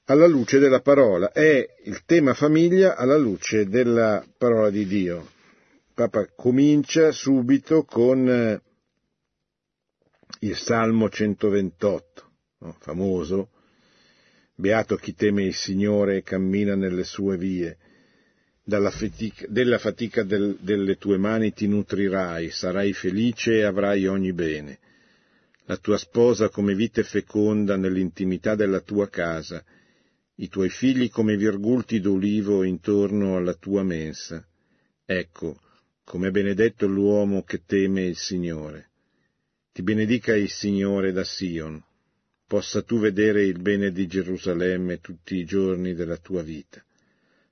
[0.05, 5.31] Alla luce della parola, è il tema famiglia alla luce della parola di Dio.
[5.93, 8.61] Papa comincia subito con eh,
[10.39, 12.75] il Salmo 128, no?
[12.79, 13.49] famoso,
[14.57, 17.77] Beato chi teme il Signore e cammina nelle sue vie,
[18.63, 24.79] fatica, della fatica del, delle tue mani ti nutrirai, sarai felice e avrai ogni bene.
[25.65, 29.63] La tua sposa come vite feconda nell'intimità della tua casa,
[30.35, 34.45] i tuoi figli come virgulti d'olivo intorno alla tua mensa.
[35.05, 35.59] Ecco,
[36.03, 38.89] come è benedetto l'uomo che teme il Signore.
[39.71, 41.81] Ti benedica il Signore da Sion,
[42.47, 46.83] possa tu vedere il bene di Gerusalemme tutti i giorni della tua vita,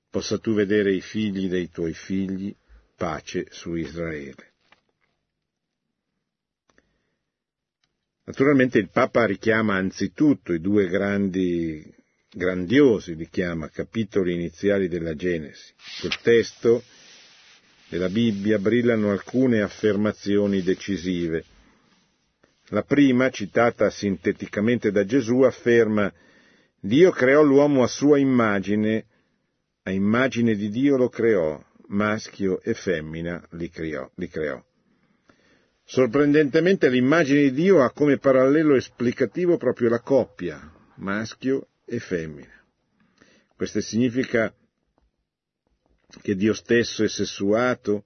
[0.10, 2.56] possa tu vedere i figli dei tuoi figli,
[2.96, 4.52] pace su Israele.
[8.26, 12.02] Naturalmente il Papa richiama anzitutto i due grandi
[12.34, 15.74] grandiosi, li chiama, capitoli iniziali della Genesi.
[16.00, 16.84] Quel testo
[17.90, 21.46] della Bibbia brillano alcune affermazioni decisive.
[22.70, 26.12] La prima, citata sinteticamente da Gesù, afferma
[26.80, 29.06] Dio creò l'uomo a sua immagine,
[29.84, 34.10] a immagine di Dio lo creò, maschio e femmina li creò.
[34.16, 34.62] Li creò.
[35.86, 42.62] Sorprendentemente l'immagine di Dio ha come parallelo esplicativo proprio la coppia, maschio e femmina.
[43.56, 44.54] Questo significa
[46.22, 48.06] che Dio stesso è sessuato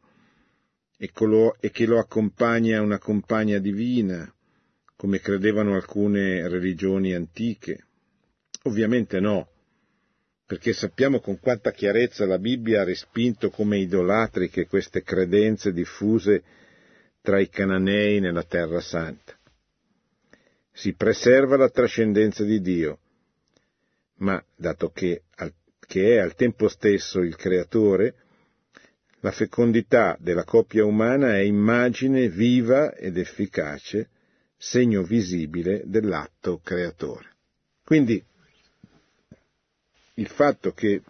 [0.97, 4.31] e che lo accompagna una compagna divina,
[4.95, 7.85] come credevano alcune religioni antiche.
[8.63, 9.49] Ovviamente no,
[10.45, 16.43] perché sappiamo con quanta chiarezza la Bibbia ha respinto come idolatriche queste credenze diffuse
[17.21, 19.37] tra i cananei nella terra santa.
[20.71, 22.99] Si preserva la trascendenza di Dio,
[24.17, 25.23] ma dato che,
[25.79, 28.15] che è al tempo stesso il creatore,
[29.21, 34.09] la fecondità della coppia umana è immagine viva ed efficace,
[34.57, 37.35] segno visibile dell'atto creatore.
[37.83, 38.23] Quindi
[40.15, 41.01] il fatto che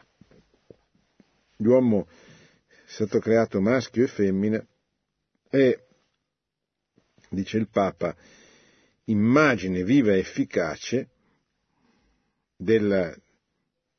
[1.57, 2.07] l'uomo
[2.67, 4.65] è stato creato maschio e femmina
[5.49, 5.77] è,
[7.29, 8.15] dice il Papa,
[9.05, 11.09] immagine viva e efficace
[12.57, 13.15] del,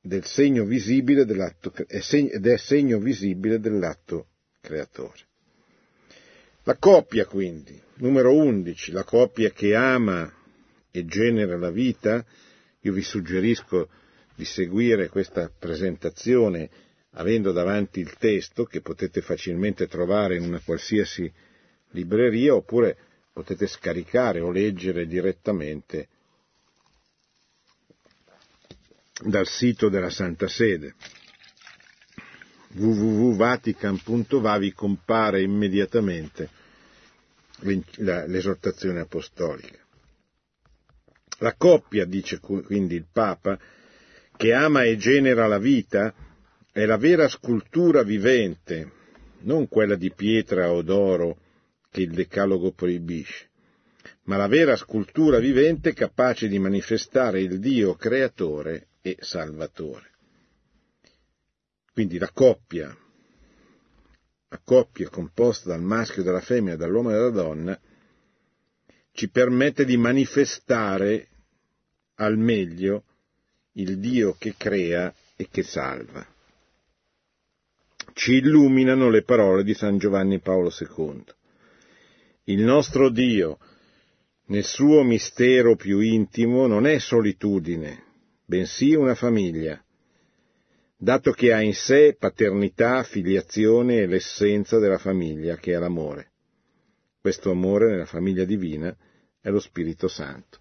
[0.00, 4.26] del segno visibile dell'atto, ed è segno visibile dell'atto
[4.60, 5.26] creatore.
[6.64, 10.30] La coppia quindi, numero 11, la coppia che ama
[10.90, 12.24] e genera la vita,
[12.80, 13.88] io vi suggerisco
[14.34, 16.68] di seguire questa presentazione
[17.12, 21.30] avendo davanti il testo che potete facilmente trovare in una qualsiasi
[21.92, 22.96] libreria oppure
[23.32, 26.08] potete scaricare o leggere direttamente
[29.24, 30.94] dal sito della Santa Sede.
[32.74, 36.48] www.vatican.va vi compare immediatamente
[37.60, 39.78] l'esortazione apostolica.
[41.38, 43.58] La coppia, dice quindi il Papa,
[44.36, 46.14] che ama e genera la vita,
[46.70, 48.92] è la vera scultura vivente,
[49.40, 51.38] non quella di pietra o d'oro
[51.90, 53.48] che il Decalogo proibisce,
[54.24, 60.10] ma la vera scultura vivente capace di manifestare il Dio creatore e salvatore.
[61.92, 62.96] Quindi la coppia,
[64.48, 67.80] la coppia composta dal maschio e dalla femmina, dall'uomo e dalla donna,
[69.12, 71.28] ci permette di manifestare
[72.16, 73.04] al meglio
[73.72, 76.24] il Dio che crea e che salva.
[78.12, 81.24] Ci illuminano le parole di San Giovanni Paolo II.
[82.44, 83.58] Il nostro Dio,
[84.46, 88.04] nel suo mistero più intimo, non è solitudine,
[88.48, 89.78] bensì una famiglia,
[90.96, 96.30] dato che ha in sé paternità, filiazione e l'essenza della famiglia, che è l'amore.
[97.20, 98.96] Questo amore nella famiglia divina
[99.38, 100.60] è lo Spirito Santo.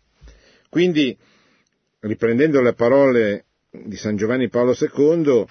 [0.67, 1.17] Quindi
[1.99, 5.45] riprendendo le parole di San Giovanni Paolo II,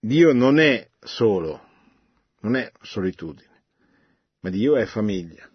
[0.00, 1.60] Dio non è solo,
[2.40, 3.64] non è solitudine,
[4.40, 5.46] ma Dio è famiglia.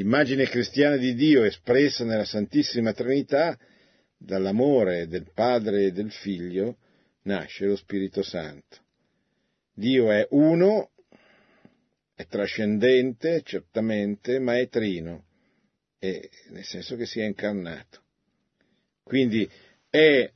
[0.00, 3.58] L'immagine cristiana di Dio espressa nella Santissima Trinità,
[4.16, 6.78] dall'amore del Padre e del Figlio,
[7.24, 8.78] nasce lo Spirito Santo.
[9.74, 10.92] Dio è uno,
[12.14, 15.26] è trascendente, certamente, ma è trino
[15.98, 18.00] è, nel senso che si è incarnato.
[19.02, 19.46] Quindi
[19.90, 20.32] è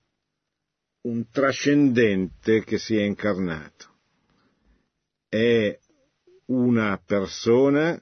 [1.04, 3.94] un trascendente che si è incarnato.
[5.26, 5.78] È
[6.48, 7.98] una persona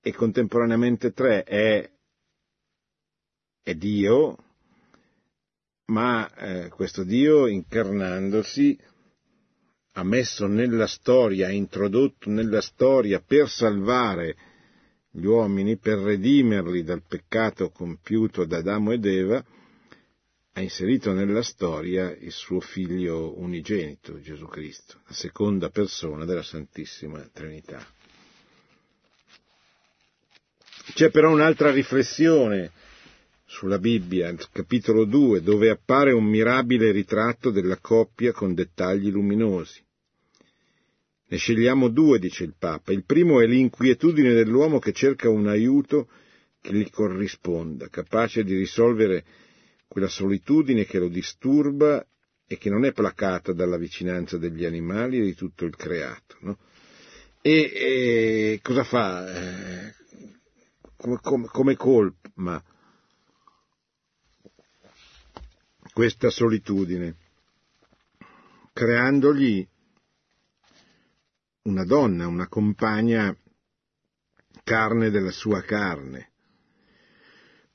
[0.00, 1.44] e contemporaneamente tre.
[1.44, 1.90] È,
[3.62, 4.36] è Dio,
[5.86, 8.78] ma eh, questo Dio incarnandosi
[9.94, 14.36] ha messo nella storia, ha introdotto nella storia per salvare
[15.10, 19.44] gli uomini per redimerli dal peccato compiuto da Adamo ed Eva,
[20.52, 27.20] ha inserito nella storia il suo figlio unigenito, Gesù Cristo, la seconda persona della Santissima
[27.32, 27.84] Trinità.
[30.92, 32.72] C'è però un'altra riflessione
[33.44, 39.82] sulla Bibbia, capitolo 2, dove appare un mirabile ritratto della coppia con dettagli luminosi.
[41.28, 42.92] Ne scegliamo due, dice il Papa.
[42.92, 46.08] Il primo è l'inquietudine dell'uomo che cerca un aiuto
[46.60, 49.24] che gli corrisponda, capace di risolvere
[49.86, 52.04] quella solitudine che lo disturba
[52.46, 56.36] e che non è placata dalla vicinanza degli animali e di tutto il creato.
[56.40, 56.58] No?
[57.42, 59.98] E, e, cosa fa?
[61.00, 62.62] Come, come, come colma
[65.94, 67.16] questa solitudine?
[68.74, 69.66] Creandogli
[71.62, 73.34] una donna, una compagna
[74.62, 76.32] carne della sua carne,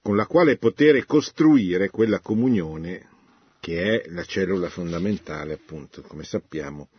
[0.03, 3.09] con la quale poter costruire quella comunione
[3.59, 6.89] che è la cellula fondamentale, appunto, come sappiamo,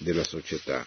[0.00, 0.86] della società.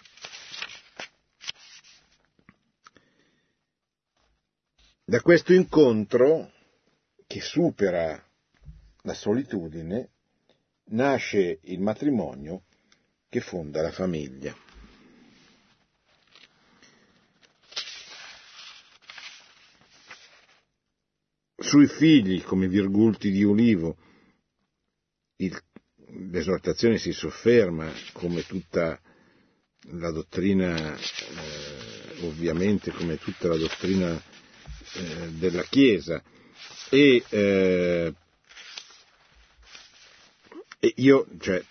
[5.08, 6.52] Da questo incontro,
[7.26, 8.22] che supera
[9.04, 10.10] la solitudine,
[10.90, 12.64] nasce il matrimonio
[13.30, 14.54] che fonda la famiglia.
[21.56, 23.96] Sui figli come virgulti di ulivo
[25.36, 25.58] il,
[26.28, 29.00] l'esortazione si sofferma come tutta
[29.92, 34.36] la dottrina, eh, ovviamente come tutta la dottrina
[34.94, 36.22] eh, della Chiesa.
[36.90, 38.14] E, eh,
[40.96, 41.62] io cioè,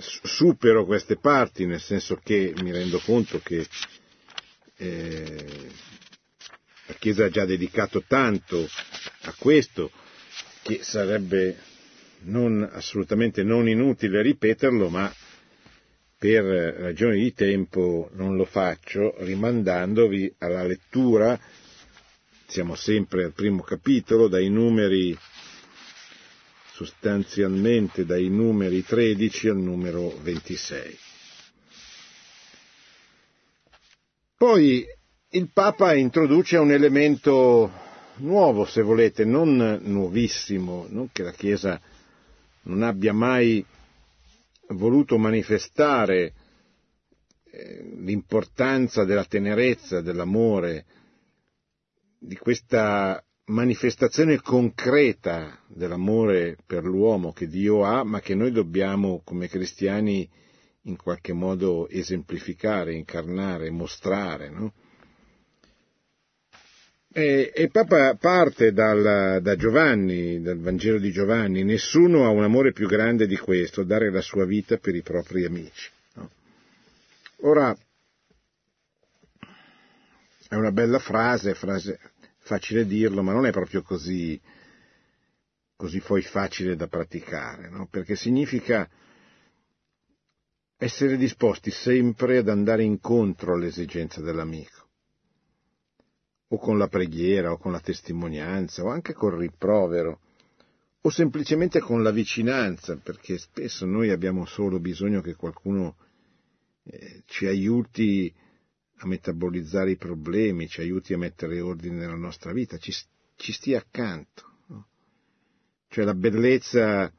[0.00, 3.66] supero queste parti nel senso che mi rendo conto che
[4.76, 5.70] eh,
[6.86, 8.68] la Chiesa ha già dedicato tanto
[9.22, 9.90] a questo
[10.62, 11.56] che sarebbe
[12.24, 15.12] non, assolutamente non inutile ripeterlo, ma
[16.18, 21.38] per ragioni di tempo non lo faccio, rimandandovi alla lettura,
[22.52, 25.16] siamo sempre al primo capitolo, dai numeri,
[26.74, 30.98] sostanzialmente dai numeri 13 al numero 26.
[34.36, 34.84] Poi
[35.30, 37.72] il Papa introduce un elemento
[38.16, 41.80] nuovo, se volete, non nuovissimo, non che la Chiesa
[42.64, 43.64] non abbia mai
[44.68, 46.34] voluto manifestare
[47.50, 50.84] eh, l'importanza della tenerezza, dell'amore,
[52.24, 59.48] di questa manifestazione concreta dell'amore per l'uomo che Dio ha, ma che noi dobbiamo come
[59.48, 60.28] cristiani
[60.82, 64.50] in qualche modo esemplificare, incarnare, mostrare.
[64.50, 64.72] No?
[67.12, 72.72] E, e Papa parte dal, da Giovanni, dal Vangelo di Giovanni, nessuno ha un amore
[72.72, 75.90] più grande di questo, dare la sua vita per i propri amici.
[76.14, 76.30] No?
[77.40, 77.76] Ora,
[80.48, 82.11] è una bella frase, frase
[82.52, 84.38] facile dirlo, ma non è proprio così,
[85.74, 87.86] così poi facile da praticare, no?
[87.86, 88.86] perché significa
[90.76, 94.80] essere disposti sempre ad andare incontro alle esigenze dell'amico
[96.48, 100.20] o con la preghiera, o con la testimonianza, o anche col rimprovero,
[101.00, 105.96] o semplicemente con la vicinanza, perché spesso noi abbiamo solo bisogno che qualcuno
[106.82, 108.30] eh, ci aiuti
[109.02, 112.92] a metabolizzare i problemi, ci aiuti a mettere ordine nella nostra vita, ci,
[113.36, 114.50] ci stia accanto.
[114.66, 114.86] No?
[115.88, 117.12] Cioè la bellezza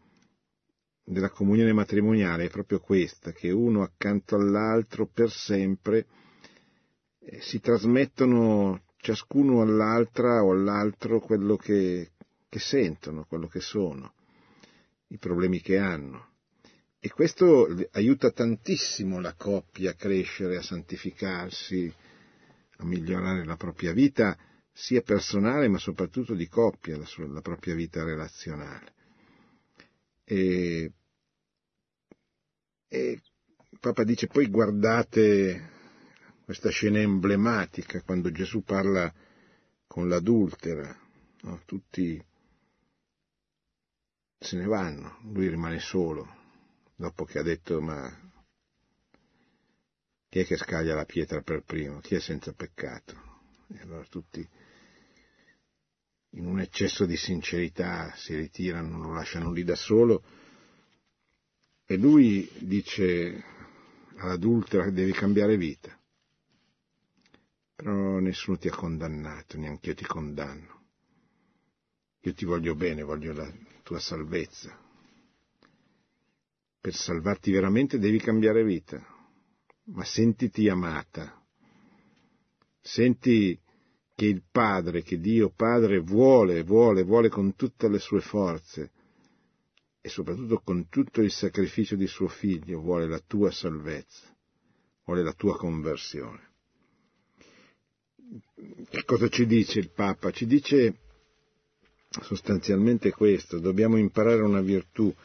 [1.03, 6.05] della comunione matrimoniale è proprio questa, che uno accanto all'altro per sempre
[7.19, 12.11] eh, si trasmettono ciascuno all'altra o all'altro quello che,
[12.47, 14.13] che sentono, quello che sono,
[15.07, 16.31] i problemi che hanno.
[17.05, 21.93] E questo aiuta tantissimo la coppia a crescere, a santificarsi,
[22.77, 24.37] a migliorare la propria vita,
[24.71, 28.93] sia personale ma soprattutto di coppia, la, sua, la propria vita relazionale.
[30.23, 30.93] E,
[32.87, 33.21] e
[33.81, 35.71] Papa dice poi guardate
[36.45, 39.13] questa scena emblematica quando Gesù parla
[39.87, 40.97] con l'adultera,
[41.41, 41.61] no?
[41.65, 42.25] tutti
[44.39, 46.42] se ne vanno, lui rimane solo,
[47.03, 48.09] dopo che ha detto ma
[50.29, 53.13] chi è che scaglia la pietra per primo, chi è senza peccato?
[53.67, 54.47] E allora tutti
[56.29, 60.23] in un eccesso di sincerità si ritirano, lo lasciano lì da solo
[61.85, 63.43] e lui dice
[64.15, 65.99] all'adultera devi cambiare vita
[67.75, 70.81] però nessuno ti ha condannato, neanche io ti condanno.
[72.21, 73.51] Io ti voglio bene, voglio la
[73.81, 74.92] tua salvezza.
[76.83, 79.01] Per salvarti veramente devi cambiare vita,
[79.85, 81.41] ma sentiti amata.
[82.81, 83.57] Senti
[84.13, 88.91] che il Padre, che Dio Padre vuole, vuole, vuole con tutte le sue forze
[90.01, 94.35] e soprattutto con tutto il sacrificio di suo figlio, vuole la tua salvezza,
[95.05, 96.51] vuole la tua conversione.
[98.89, 100.31] Che cosa ci dice il Papa?
[100.31, 100.97] Ci dice
[102.09, 105.15] sostanzialmente questo, dobbiamo imparare una virtù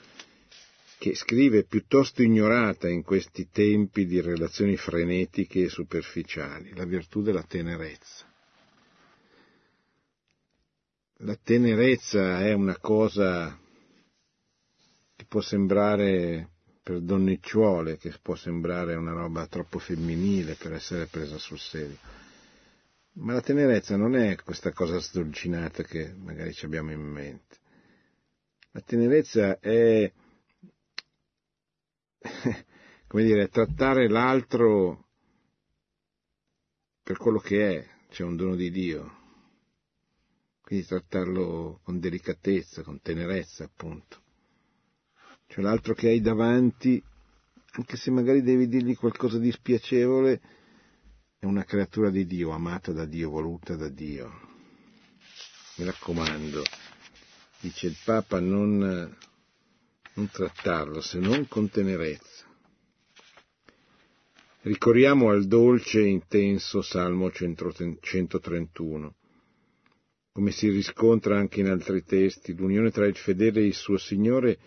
[0.98, 7.42] che scrive piuttosto ignorata in questi tempi di relazioni frenetiche e superficiali, la virtù della
[7.42, 8.26] tenerezza.
[11.22, 13.58] La tenerezza è una cosa
[15.16, 16.50] che può sembrare
[16.82, 21.96] per donnicciuole, che può sembrare una roba troppo femminile per essere presa sul serio
[23.20, 27.56] ma la tenerezza non è questa cosa sdolcinata che magari ci abbiamo in mente.
[28.72, 30.10] La tenerezza è
[33.08, 35.06] come dire, trattare l'altro
[37.02, 39.16] per quello che è, cioè un dono di Dio.
[40.60, 44.20] Quindi trattarlo con delicatezza, con tenerezza, appunto.
[45.46, 47.02] Cioè l'altro che hai davanti,
[47.72, 50.40] anche se magari devi dirgli qualcosa di spiacevole,
[51.38, 54.30] è una creatura di Dio, amata da Dio, voluta da Dio.
[55.76, 56.62] Mi raccomando,
[57.60, 59.16] dice il Papa, non,
[60.18, 62.44] non trattarlo se non con tenerezza.
[64.62, 69.14] Ricorriamo al dolce e intenso Salmo 131.
[70.32, 74.58] Come si riscontra anche in altri testi, l'unione tra il fedele e il suo Signore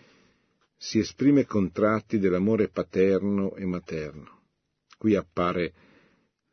[0.78, 4.40] si esprime con tratti dell'amore paterno e materno.
[4.96, 5.74] Qui appare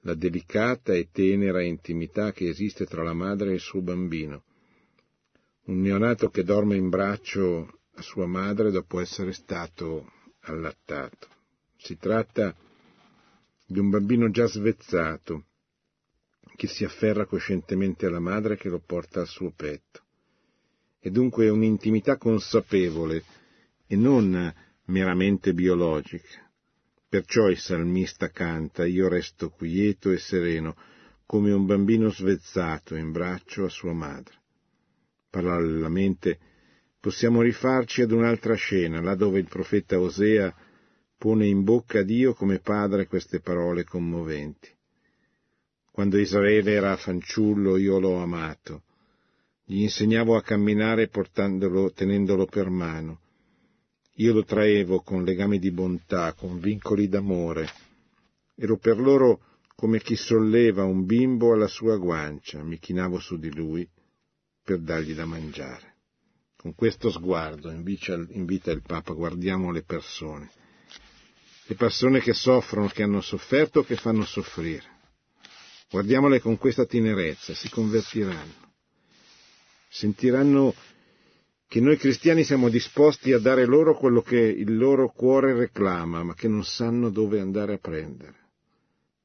[0.01, 4.43] la delicata e tenera intimità che esiste tra la madre e il suo bambino.
[5.67, 11.27] Un neonato che dorme in braccio sua madre dopo essere stato allattato.
[11.77, 12.55] Si tratta
[13.65, 15.45] di un bambino già svezzato,
[16.55, 20.01] che si afferra coscientemente alla madre che lo porta al suo petto.
[20.99, 23.23] E dunque un'intimità consapevole
[23.87, 24.53] e non
[24.85, 26.49] meramente biologica.
[27.07, 30.75] Perciò il salmista canta, io resto quieto e sereno,
[31.25, 34.35] come un bambino svezzato in braccio a sua madre.
[35.29, 36.39] Parallelamente
[36.99, 40.53] possiamo rifarci ad un'altra scena, là dove il profeta Osea
[41.17, 44.69] pone in bocca a Dio come padre queste parole commoventi.
[45.91, 48.83] Quando Israele era fanciullo io l'ho amato,
[49.65, 53.19] gli insegnavo a camminare portandolo, tenendolo per mano,
[54.15, 57.67] io lo traevo con legami di bontà, con vincoli d'amore.
[58.55, 59.41] Ero per loro
[59.75, 63.87] come chi solleva un bimbo alla sua guancia, mi chinavo su di lui
[64.61, 65.88] per dargli da mangiare.
[66.61, 70.51] Con questo sguardo invita il Papa, guardiamo le persone,
[71.63, 74.83] le persone che soffrono, che hanno sofferto, che fanno soffrire.
[75.89, 78.73] Guardiamole con questa tenerezza, si convertiranno,
[79.87, 80.75] sentiranno
[81.65, 86.33] che noi cristiani siamo disposti a dare loro quello che il loro cuore reclama, ma
[86.33, 88.35] che non sanno dove andare a prendere.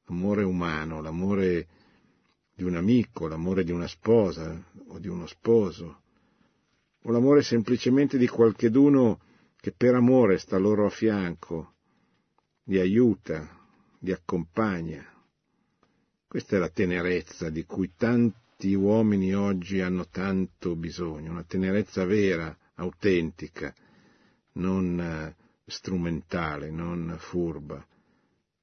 [0.05, 1.67] L'amore umano, l'amore
[2.55, 4.57] di un amico, l'amore di una sposa
[4.87, 6.03] o di uno sposo,
[7.05, 9.19] o l'amore semplicemente di qualcheduno
[9.55, 11.73] che per amore sta loro a fianco,
[12.65, 13.47] li aiuta,
[13.99, 15.03] li accompagna.
[16.27, 22.55] Questa è la tenerezza di cui tanti uomini oggi hanno tanto bisogno, una tenerezza vera,
[22.75, 23.73] autentica,
[24.53, 25.35] non eh,
[25.65, 27.85] strumentale, non furba,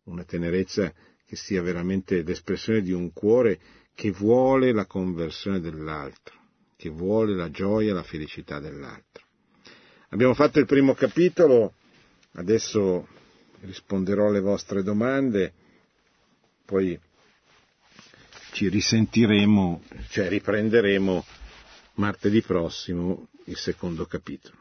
[0.05, 0.93] una tenerezza
[1.24, 3.61] che sia veramente l'espressione di un cuore
[3.95, 6.41] che vuole la conversione dell'altro,
[6.83, 9.24] che vuole la gioia e la felicità dell'altro.
[10.09, 11.74] Abbiamo fatto il primo capitolo,
[12.33, 13.07] adesso
[13.61, 15.53] risponderò alle vostre domande,
[16.64, 16.99] poi
[18.51, 21.24] ci risentiremo, cioè riprenderemo
[21.95, 24.57] martedì prossimo il secondo capitolo.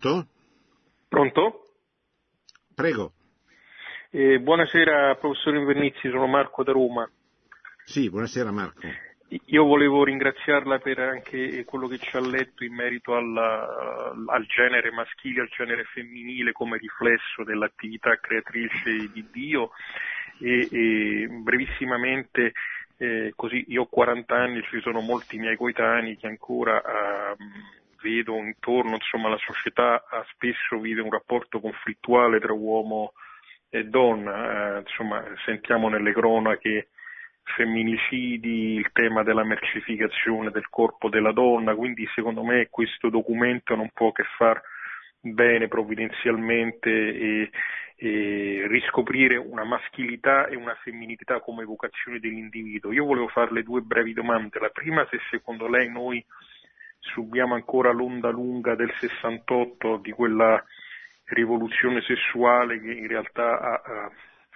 [0.00, 0.26] Pronto?
[1.08, 1.64] Pronto?
[2.74, 3.12] Prego.
[4.08, 7.08] Eh, buonasera professor Invernizzi, sono Marco da Roma.
[7.84, 8.80] Sì, buonasera Marco.
[9.28, 14.90] Io volevo ringraziarla per anche quello che ci ha letto in merito alla, al genere
[14.90, 19.70] maschile, al genere femminile come riflesso dell'attività creatrice di Dio
[20.38, 22.52] e, e brevissimamente
[22.96, 27.36] eh, così io ho 40 anni, ci sono molti miei coetanei che ancora eh,
[28.02, 33.12] vedo intorno, insomma la società spesso vive un rapporto conflittuale tra uomo
[33.68, 36.88] e donna, eh, insomma sentiamo nelle cronache
[37.42, 43.90] femminicidi, il tema della mercificazione del corpo della donna, quindi secondo me questo documento non
[43.92, 44.60] può che far
[45.20, 47.50] bene provvidenzialmente e,
[47.96, 52.92] e riscoprire una maschilità e una femminilità come vocazione dell'individuo.
[52.92, 54.58] Io volevo farle due brevi domande.
[54.58, 56.24] La prima, se secondo lei noi
[57.00, 60.62] subiamo ancora l'onda lunga del 68 di quella
[61.26, 64.10] rivoluzione sessuale che in realtà ha,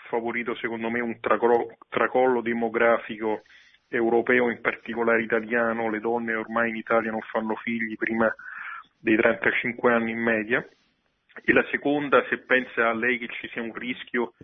[0.08, 3.42] favorito secondo me un tracollo demografico
[3.88, 8.32] europeo, in particolare italiano, le donne ormai in Italia non fanno figli prima
[8.98, 10.66] dei 35 anni in media.
[11.44, 14.34] E la seconda, se pensa a lei che ci sia un rischio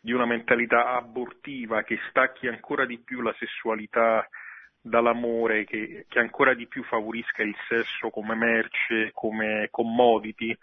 [0.00, 4.28] di una mentalità abortiva che stacchi ancora di più la sessualità
[4.88, 10.56] dall'amore, che, che ancora di più favorisca il sesso come merce, come commodity,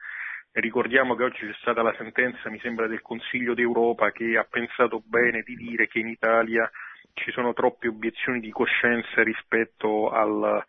[0.55, 5.01] Ricordiamo che oggi c'è stata la sentenza, mi sembra, del Consiglio d'Europa che ha pensato
[5.03, 6.69] bene di dire che in Italia
[7.13, 10.63] ci sono troppe obiezioni di coscienza rispetto al,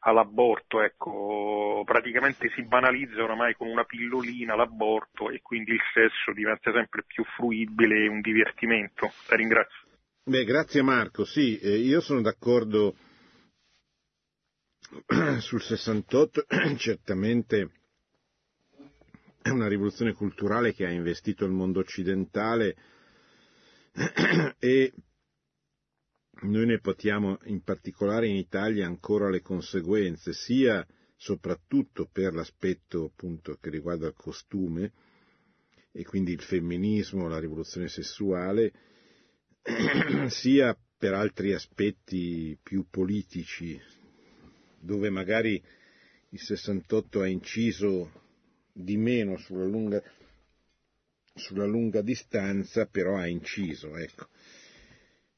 [0.00, 6.72] all'aborto, ecco, praticamente si banalizza oramai con una pillolina l'aborto e quindi il sesso diventa
[6.72, 9.12] sempre più fruibile e un divertimento.
[9.28, 9.87] La ringrazio.
[10.28, 12.94] Beh, grazie Marco, sì, eh, io sono d'accordo
[15.40, 16.44] sul 68,
[16.76, 17.70] certamente
[19.40, 22.76] è una rivoluzione culturale che ha investito il mondo occidentale
[24.58, 24.92] e
[26.42, 33.56] noi ne potiamo in particolare in Italia ancora le conseguenze, sia soprattutto per l'aspetto appunto
[33.58, 34.92] che riguarda il costume
[35.90, 38.87] e quindi il femminismo, la rivoluzione sessuale,
[40.28, 43.80] sia per altri aspetti più politici,
[44.80, 45.62] dove magari
[46.30, 48.10] il 68 ha inciso
[48.72, 50.02] di meno sulla lunga,
[51.34, 53.96] sulla lunga distanza, però ha inciso.
[53.96, 54.28] Ecco.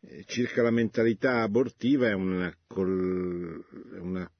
[0.01, 3.65] Eh, circa la mentalità abortiva è una, col,
[3.99, 4.31] una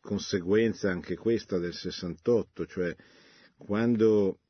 [0.00, 2.94] conseguenza anche questa del 68, cioè
[3.56, 4.40] quando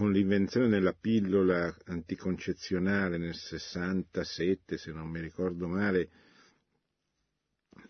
[0.00, 6.08] con l'invenzione della pillola anticoncezionale nel 67, se non mi ricordo male,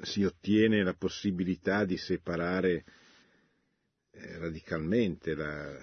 [0.00, 2.84] si ottiene la possibilità di separare
[4.11, 5.78] eh, radicalmente la,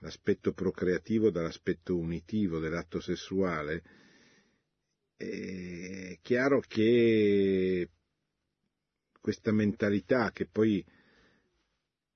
[0.00, 3.84] l'aspetto procreativo dall'aspetto unitivo dell'atto sessuale,
[5.16, 7.88] è chiaro che
[9.20, 10.84] questa mentalità che poi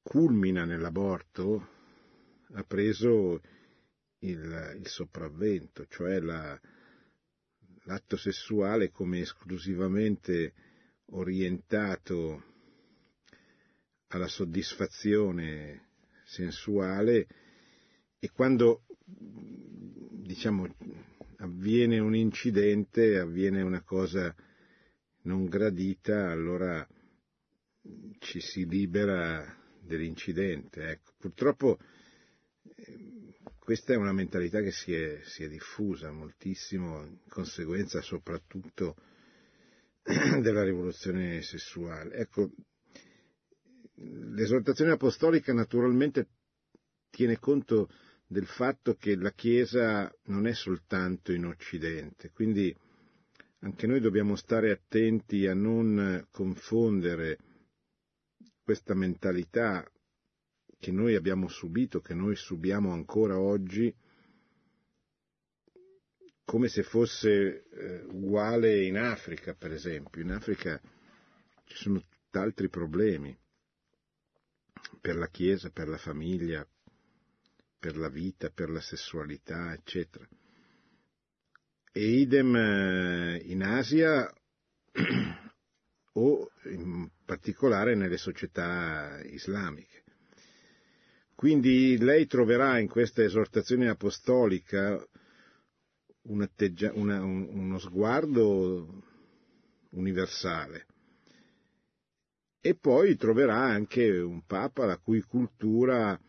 [0.03, 1.79] culmina nell'aborto
[2.53, 3.41] ha preso
[4.21, 6.59] il, il sopravvento, cioè la,
[7.85, 10.55] l'atto sessuale come esclusivamente
[11.13, 12.45] orientato
[14.09, 15.89] alla soddisfazione
[16.25, 17.27] sensuale
[18.19, 20.75] e quando diciamo
[21.39, 24.35] avviene un incidente, avviene una cosa
[25.23, 26.87] non gradita, allora
[28.19, 30.91] ci si libera dell'incidente.
[30.91, 31.13] Ecco.
[31.19, 31.79] Purtroppo
[33.59, 38.97] questa è una mentalità che si è, si è diffusa moltissimo, in conseguenza soprattutto
[40.03, 42.17] della rivoluzione sessuale.
[42.17, 42.51] Ecco,
[43.95, 46.29] l'esortazione apostolica naturalmente
[47.11, 47.89] tiene conto
[48.27, 52.75] del fatto che la Chiesa non è soltanto in Occidente, quindi
[53.61, 57.39] anche noi dobbiamo stare attenti a non confondere
[58.63, 59.85] questa mentalità
[60.81, 63.95] che noi abbiamo subito, che noi subiamo ancora oggi,
[66.43, 70.23] come se fosse eh, uguale in Africa, per esempio.
[70.23, 70.81] In Africa
[71.67, 73.39] ci sono tutt'altri problemi
[75.01, 76.67] per la Chiesa, per la famiglia,
[77.79, 80.27] per la vita, per la sessualità, eccetera.
[81.93, 84.33] E idem eh, in Asia
[86.13, 90.00] o in particolare nelle società islamiche.
[91.41, 95.03] Quindi lei troverà in questa esortazione apostolica
[96.25, 96.47] un
[96.93, 99.03] una, un, uno sguardo
[99.93, 100.87] universale
[102.61, 106.21] e poi troverà anche un Papa la cui cultura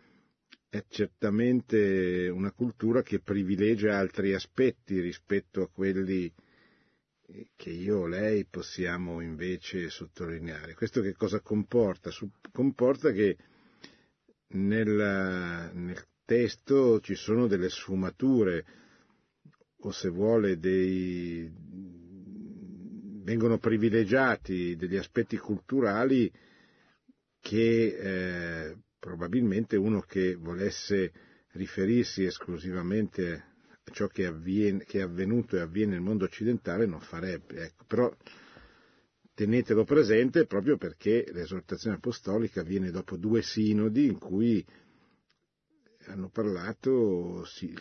[0.70, 6.34] è certamente una cultura che privilegia altri aspetti rispetto a quelli
[7.57, 10.74] che io o lei possiamo invece sottolineare.
[10.74, 12.12] Questo che cosa comporta?
[12.53, 13.36] Comporta che
[14.52, 18.66] nel, nel testo ci sono delle sfumature
[19.84, 21.52] o se vuole dei,
[23.24, 26.32] vengono privilegiati degli aspetti culturali
[27.39, 31.12] che eh, probabilmente uno che volesse
[31.54, 33.45] riferirsi esclusivamente
[33.84, 37.64] a ciò che, avviene, che, è avvenuto e avviene nel mondo occidentale non farebbe.
[37.64, 37.86] Ecco.
[37.88, 38.16] Però
[39.34, 44.66] tenetelo presente proprio perché l'esortazione apostolica avviene dopo due sinodi in cui
[46.08, 47.74] hanno parlato sì,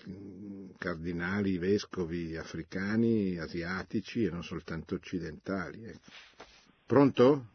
[0.79, 5.85] cardinali, vescovi africani, asiatici e non soltanto occidentali.
[5.85, 6.11] Ecco.
[6.87, 7.47] Pronto?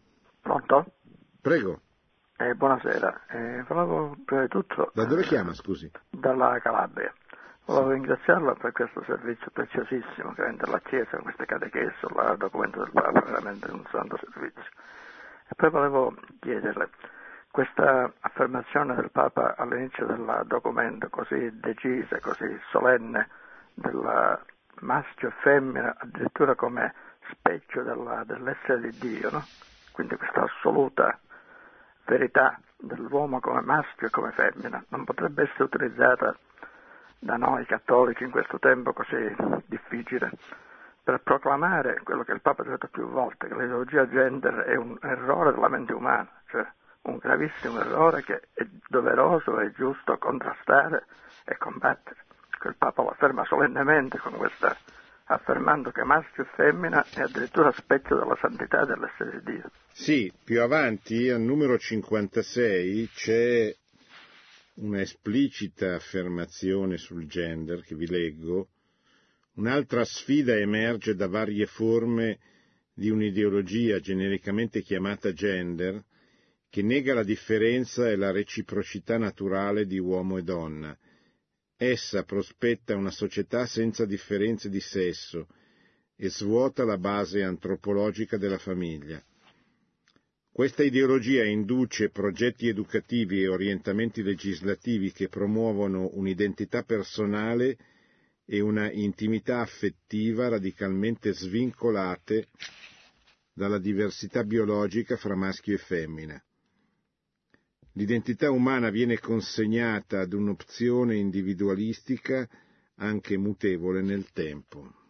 [0.41, 0.93] Pronto?
[1.41, 1.81] Prego.
[2.37, 4.91] Eh, buonasera, eh, volevo prima di tutto...
[4.93, 5.89] Da dove chiama, scusi?
[6.09, 7.13] Dalla Calabria.
[7.65, 12.91] Volevo ringraziarla per questo servizio preziosissimo che rende la Chiesa, queste catechesi sul documento del
[12.91, 14.69] Papa, veramente un santo servizio.
[15.47, 16.89] E poi volevo chiederle,
[17.49, 23.29] questa affermazione del Papa all'inizio del documento così decisa, così solenne,
[23.73, 24.39] del
[24.81, 26.93] maschio e femmina, addirittura come
[27.31, 29.43] specchio della, dell'essere di Dio, no?
[29.91, 31.19] quindi questa assoluta
[32.05, 36.37] verità dell'uomo come maschio e come femmina non potrebbe essere utilizzata
[37.19, 39.35] da noi cattolici in questo tempo così
[39.65, 40.31] difficile
[41.03, 44.97] per proclamare quello che il Papa ha detto più volte, che l'ideologia gender è un
[45.01, 46.65] errore della mente umana, cioè
[47.03, 51.05] un gravissimo errore che è doveroso e giusto contrastare
[51.45, 52.23] e combattere.
[52.63, 54.75] Il Papa lo afferma solennemente questa
[55.25, 59.69] affermando che maschio e femmina è addirittura specchio della santità dell'essere di Dio.
[59.91, 63.75] Sì, più avanti, al numero 56, c'è
[64.75, 68.69] una esplicita affermazione sul gender che vi leggo.
[69.55, 72.39] Un'altra sfida emerge da varie forme
[72.93, 76.03] di un'ideologia genericamente chiamata gender,
[76.69, 80.97] che nega la differenza e la reciprocità naturale di uomo e donna,
[81.77, 85.47] Essa prospetta una società senza differenze di sesso
[86.15, 89.21] e svuota la base antropologica della famiglia.
[90.55, 97.77] Questa ideologia induce progetti educativi e orientamenti legislativi che promuovono un'identità personale
[98.45, 102.47] e una intimità affettiva radicalmente svincolate
[103.51, 106.41] dalla diversità biologica fra maschio e femmina.
[107.91, 112.47] L'identità umana viene consegnata ad un'opzione individualistica
[112.95, 115.04] anche mutevole nel tempo.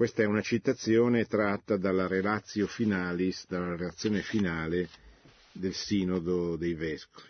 [0.00, 4.88] Questa è una citazione tratta dalla relatio finalis, dalla relazione finale
[5.52, 7.28] del Sinodo dei Vescovi.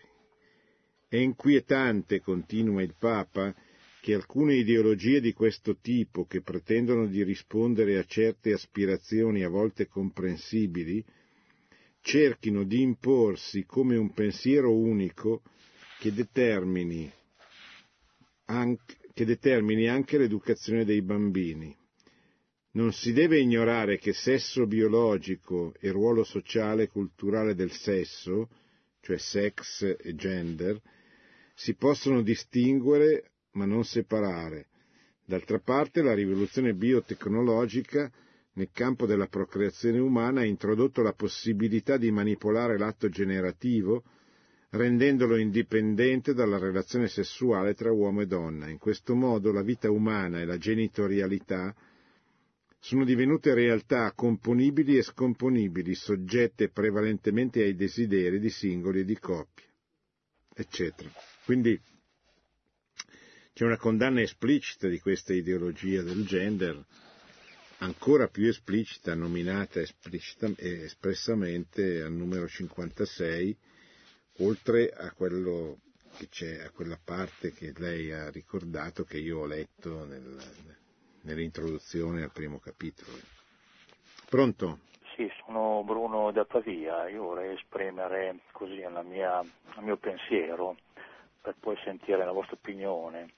[1.09, 3.53] È inquietante, continua il Papa,
[4.01, 9.89] che alcune ideologie di questo tipo, che pretendono di rispondere a certe aspirazioni a volte
[9.89, 11.05] comprensibili,
[12.01, 15.43] cerchino di imporsi come un pensiero unico
[15.99, 17.12] che determini
[18.45, 21.79] anche, che determini anche l'educazione dei bambini.
[22.73, 28.49] Non si deve ignorare che sesso biologico e ruolo sociale e culturale del sesso,
[29.01, 30.81] cioè sex e gender,
[31.53, 34.68] si possono distinguere ma non separare.
[35.25, 38.09] D'altra parte la rivoluzione biotecnologica
[38.53, 44.05] nel campo della procreazione umana ha introdotto la possibilità di manipolare l'atto generativo
[44.71, 48.68] rendendolo indipendente dalla relazione sessuale tra uomo e donna.
[48.68, 51.75] In questo modo la vita umana e la genitorialità
[52.81, 59.66] sono divenute realtà componibili e scomponibili, soggette prevalentemente ai desideri di singoli e di coppie,
[60.55, 61.11] eccetera.
[61.45, 61.78] Quindi
[63.53, 66.83] c'è una condanna esplicita di questa ideologia del gender
[67.81, 73.59] ancora più esplicita, nominata espressamente al numero 56,
[74.39, 75.81] oltre a quello
[76.16, 80.78] che c'è, a quella parte che lei ha ricordato, che io ho letto nel,
[81.23, 83.16] nell'introduzione al primo capitolo.
[84.29, 84.79] Pronto?
[85.14, 90.77] Sì, sono Bruno da Pavia, io vorrei esprimere così mia, il mio pensiero
[91.41, 93.33] per poi sentire la vostra opinione.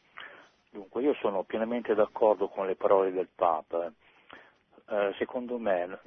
[0.70, 3.93] Dunque, io sono pienamente d'accordo con le parole del Papa
[4.93, 5.99] eh, secondo, me,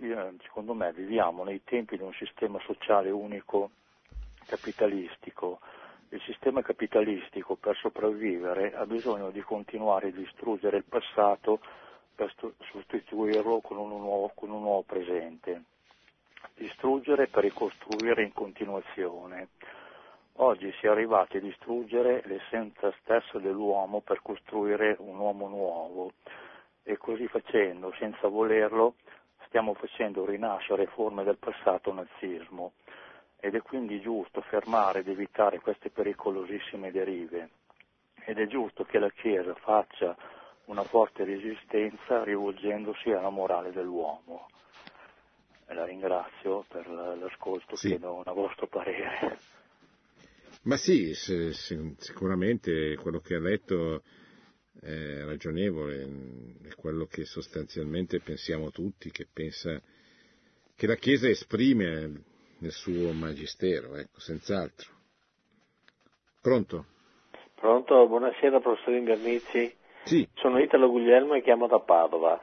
[0.43, 3.71] secondo me viviamo nei tempi di un sistema sociale unico
[4.45, 5.59] capitalistico.
[6.15, 11.59] Il sistema capitalistico per sopravvivere ha bisogno di continuare a distruggere il passato
[12.15, 12.33] per
[12.71, 15.63] sostituirlo con un nuovo, con un nuovo presente.
[16.55, 19.49] Distruggere per ricostruire in continuazione.
[20.35, 26.13] Oggi si è arrivati a distruggere l'essenza stessa dell'uomo per costruire un uomo nuovo
[26.83, 28.95] e così facendo, senza volerlo,
[29.47, 32.71] stiamo facendo rinascere forme del passato nazismo
[33.45, 37.49] ed è quindi giusto fermare ed evitare queste pericolosissime derive
[38.25, 40.17] ed è giusto che la Chiesa faccia
[40.65, 44.47] una forte resistenza rivolgendosi alla morale dell'uomo.
[45.67, 47.89] La ringrazio per l'ascolto, sì.
[47.89, 49.37] chiedo un vostro parere.
[50.63, 54.01] Ma sì, sicuramente quello che ha letto
[54.81, 59.79] è ragionevole, è quello che sostanzialmente pensiamo tutti, che pensa
[60.75, 64.91] che la Chiesa esprime nel suo magistero, ecco, senz'altro.
[66.41, 66.85] Pronto?
[67.55, 69.73] Pronto, buonasera professor Ingarnizi.
[70.03, 70.27] Sì.
[70.35, 72.39] Sono Italo Guglielmo e chiamo da Padova.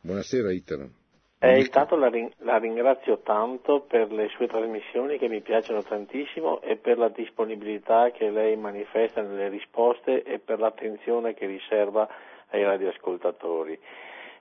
[0.00, 0.90] Buonasera Italo.
[1.38, 6.76] Eh, intanto la, la, ringrazio tanto per le sue trasmissioni che mi piacciono tantissimo e
[6.76, 12.08] per la disponibilità che lei manifesta nelle risposte e per l'attenzione che riserva
[12.50, 13.78] ai radioascoltatori.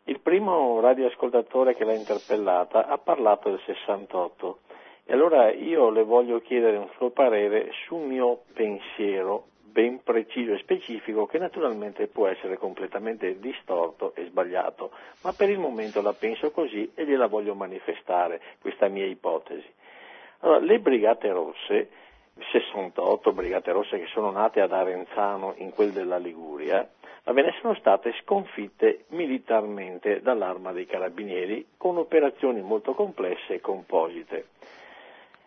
[0.06, 4.60] Il primo radioascoltatore che l'ha interpellata ha parlato del 68
[5.06, 10.60] e allora io le voglio chiedere un suo parere sul mio pensiero ben preciso e
[10.60, 14.92] specifico che naturalmente può essere completamente distorto e sbagliato,
[15.24, 19.68] ma per il momento la penso così e gliela voglio manifestare, questa mia ipotesi.
[20.40, 21.90] Allora, le Brigate Rosse,
[22.52, 26.88] 68 Brigate Rosse che sono nate ad Arenzano in quel della Liguria,
[27.32, 34.46] bene, sono state sconfitte militarmente dall'arma dei carabinieri con operazioni molto complesse e composite.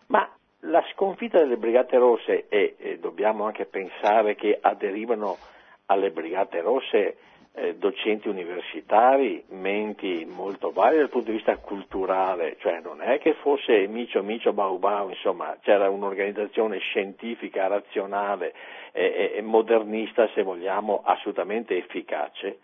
[0.08, 0.28] Ma
[0.60, 5.36] la sconfitta delle Brigate Rosse, e, e dobbiamo anche pensare che aderivano
[5.86, 7.16] alle Brigate Rosse
[7.58, 13.34] eh, docenti universitari, menti molto varie dal punto di vista culturale, cioè non è che
[13.34, 18.52] fosse micio micio bau bau, insomma c'era un'organizzazione scientifica, razionale
[18.92, 22.58] e, e modernista se vogliamo, assolutamente efficace.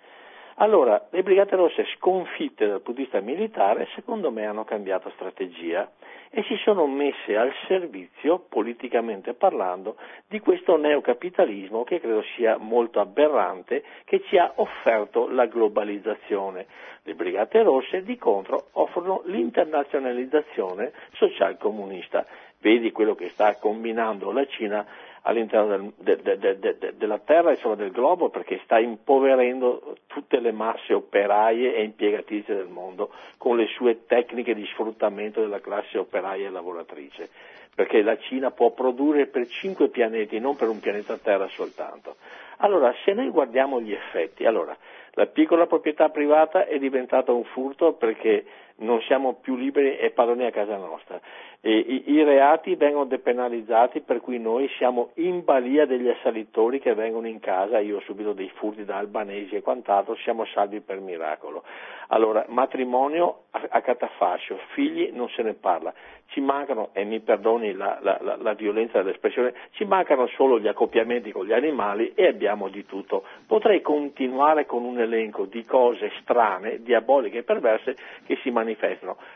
[0.57, 5.91] Allora, le Brigate Rosse sconfitte dal punto di vista militare, secondo me hanno cambiato strategia
[6.35, 9.97] e si sono messe al servizio, politicamente parlando,
[10.27, 16.67] di questo neocapitalismo che credo sia molto aberrante, che ci ha offerto la globalizzazione.
[17.03, 22.25] Le Brigate Rosse, di contro, offrono l'internazionalizzazione social comunista.
[22.61, 24.87] Vedi quello che sta combinando la Cina
[25.23, 30.53] all'interno del, de, de, de, della terra insomma, del globo perché sta impoverendo tutte le
[30.53, 36.47] masse operaie e impiegatrici del mondo con le sue tecniche di sfruttamento della classe operaia
[36.47, 37.29] e lavoratrice
[37.75, 42.17] perché la Cina può produrre per cinque pianeti, non per un pianeta Terra soltanto.
[42.59, 44.77] Allora, se noi guardiamo gli effetti, allora,
[45.13, 48.45] la piccola proprietà privata è diventata un furto perché
[48.77, 51.21] non siamo più liberi e padroni a casa nostra.
[51.65, 57.29] I, I, reati vengono depenalizzati per cui noi siamo in balia degli assalitori che vengono
[57.29, 61.63] in casa, io ho subito dei furti da albanesi e quant'altro, siamo salvi per miracolo.
[62.09, 65.95] Allora, matrimonio a, a catafascio, figli non se ne parla,
[66.33, 70.67] ci mancano, e mi perdoni la, la, la, la violenza dell'espressione, ci mancano solo gli
[70.67, 73.25] accoppiamenti con gli animali e abbiamo di tutto.
[73.47, 77.97] Potrei continuare con un elenco di cose strane, diaboliche e perverse
[78.27, 78.62] che si manifestano.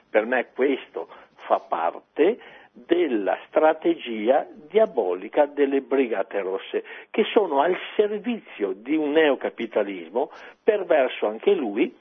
[0.09, 1.09] Per me questo
[1.47, 2.39] fa parte
[2.73, 10.31] della strategia diabolica delle brigate rosse, che sono al servizio di un neocapitalismo
[10.63, 11.95] perverso anche lui,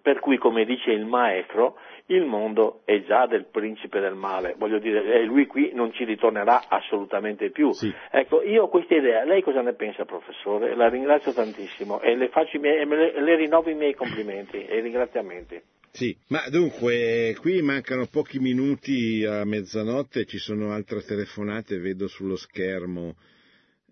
[0.00, 4.78] per cui, come dice il maestro, il mondo è già del principe del male, voglio
[4.78, 7.72] dire, e lui qui non ci ritornerà assolutamente più.
[7.72, 7.92] Sì.
[8.10, 10.76] Ecco, io ho questa idea, lei cosa ne pensa professore?
[10.76, 12.30] La ringrazio tantissimo e le,
[12.60, 15.60] miei, le, le rinnovo i miei complimenti e i ringraziamenti.
[15.96, 22.36] Sì, ma dunque, qui mancano pochi minuti a mezzanotte, ci sono altre telefonate, vedo sullo
[22.36, 23.16] schermo.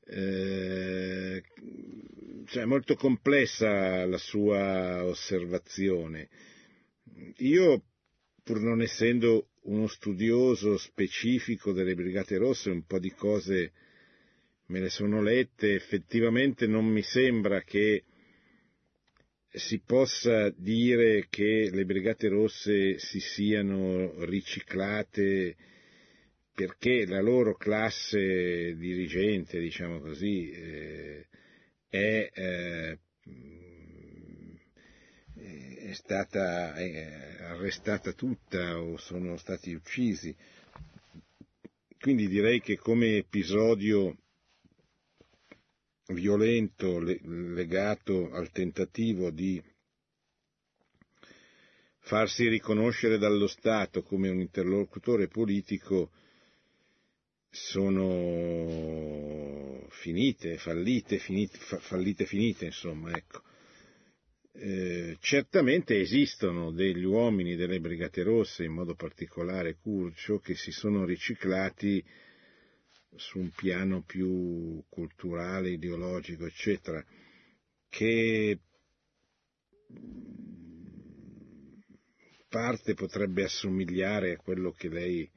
[0.05, 1.43] Eh,
[2.45, 6.29] cioè, è molto complessa la sua osservazione.
[7.39, 7.83] Io,
[8.43, 13.73] pur non essendo uno studioso specifico delle Brigate Rosse, un po' di cose
[14.67, 18.05] me le sono lette, effettivamente non mi sembra che
[19.55, 25.55] si possa dire che le Brigate Rosse si siano riciclate
[26.53, 31.27] perché la loro classe dirigente, diciamo così, eh,
[31.89, 32.99] è, eh,
[35.35, 40.35] è, stata è arrestata tutta o sono stati uccisi.
[42.01, 44.17] Quindi direi che come episodio
[46.09, 49.63] violento legato al tentativo di
[52.01, 56.11] farsi riconoscere dallo Stato come un interlocutore politico
[57.49, 58.85] sono
[59.91, 63.43] finite, fallite, finite, fallite, finite, insomma, ecco.
[64.57, 71.05] Eh, certamente esistono degli uomini delle Brigate Rosse, in modo particolare Curcio, che si sono
[71.05, 72.05] riciclati
[73.17, 77.05] su un piano più culturale, ideologico, eccetera,
[77.89, 78.59] che
[82.49, 85.29] parte potrebbe assomigliare a quello che lei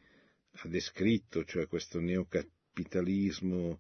[0.51, 3.80] ha descritto, cioè questo neocapitalismo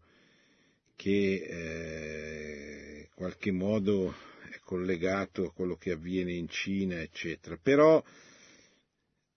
[0.95, 4.13] che eh, in qualche modo
[4.51, 7.57] è collegato a quello che avviene in Cina, eccetera.
[7.61, 8.03] Però,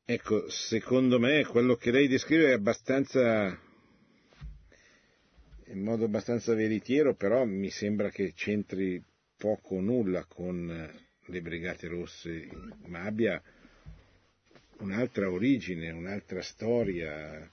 [0.04, 3.58] ecco, secondo me quello che lei descrive è abbastanza
[5.70, 9.02] in modo abbastanza veritiero, però mi sembra che c'entri
[9.36, 10.90] poco o nulla con
[11.24, 12.48] le Brigate Rosse,
[12.86, 13.40] ma abbia
[14.78, 17.48] un'altra origine, un'altra storia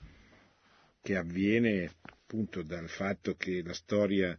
[1.01, 4.37] che avviene appunto dal fatto che la storia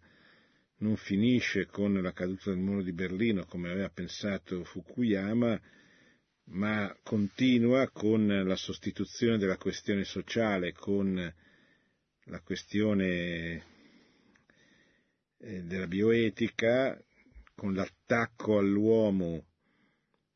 [0.78, 5.60] non finisce con la caduta del muro di Berlino come aveva pensato Fukuyama,
[6.50, 11.32] ma continua con la sostituzione della questione sociale con
[12.28, 13.64] la questione
[15.38, 17.00] eh, della bioetica,
[17.54, 19.44] con l'attacco all'uomo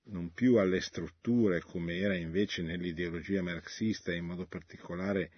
[0.05, 5.30] non più alle strutture come era invece nell'ideologia marxista e in modo particolare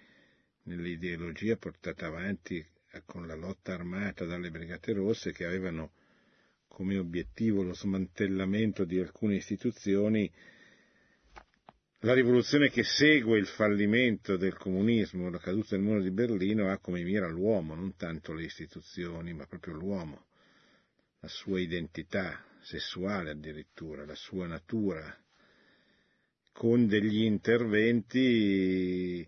[0.63, 2.65] nell'ideologia portata avanti
[3.05, 5.91] con la lotta armata dalle Brigate Rosse che avevano
[6.67, 10.31] come obiettivo lo smantellamento di alcune istituzioni,
[11.99, 16.77] la rivoluzione che segue il fallimento del comunismo, la caduta del muro di Berlino, ha
[16.77, 20.25] come mira l'uomo, non tanto le istituzioni, ma proprio l'uomo,
[21.19, 25.15] la sua identità sessuale addirittura, la sua natura,
[26.51, 29.27] con degli interventi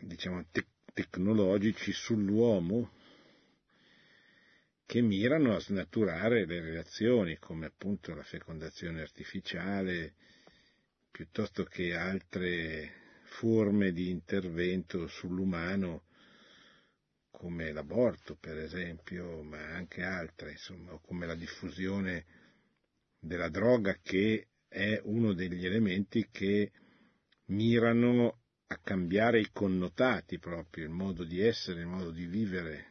[0.00, 2.90] diciamo, te- tecnologici sull'uomo
[4.86, 10.14] che mirano a snaturare le relazioni, come appunto la fecondazione artificiale,
[11.14, 12.90] piuttosto che altre
[13.22, 16.06] forme di intervento sull'umano,
[17.30, 22.24] come l'aborto per esempio, ma anche altre, insomma, come la diffusione
[23.20, 26.72] della droga che è uno degli elementi che
[27.46, 32.86] mirano a cambiare i connotati proprio, il modo di essere, il modo di vivere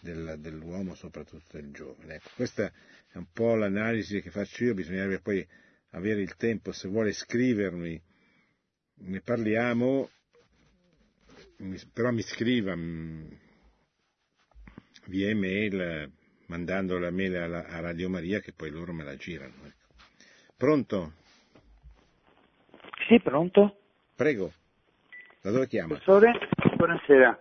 [0.00, 2.16] del, dell'uomo, soprattutto del giovane.
[2.16, 2.72] Ecco, questa
[3.06, 5.46] è un po' l'analisi che faccio io, bisognerebbe poi
[5.92, 8.00] avere il tempo, se vuole scrivermi,
[8.94, 10.08] ne parliamo,
[11.92, 13.26] però mi scriva mm,
[15.06, 16.10] via email
[16.46, 19.54] mandando la mail alla, a Radio Maria che poi loro me la girano.
[19.64, 19.94] Ecco.
[20.56, 21.12] Pronto?
[23.08, 23.78] Sì, pronto?
[24.14, 24.52] Prego,
[25.40, 25.98] da dove chiama?
[25.98, 26.32] Professore,
[26.76, 27.38] buonasera.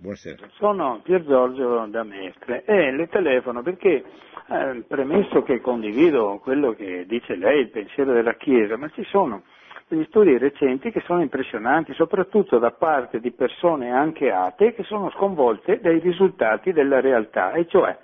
[0.00, 0.46] Buonasera.
[0.52, 4.04] Sono Pier Giorgio da Mestre e le telefono perché,
[4.48, 9.42] eh, premesso che condivido quello che dice lei, il pensiero della Chiesa, ma ci sono
[9.88, 15.10] degli studi recenti che sono impressionanti, soprattutto da parte di persone anche atee che sono
[15.10, 17.98] sconvolte dai risultati della realtà, e cioè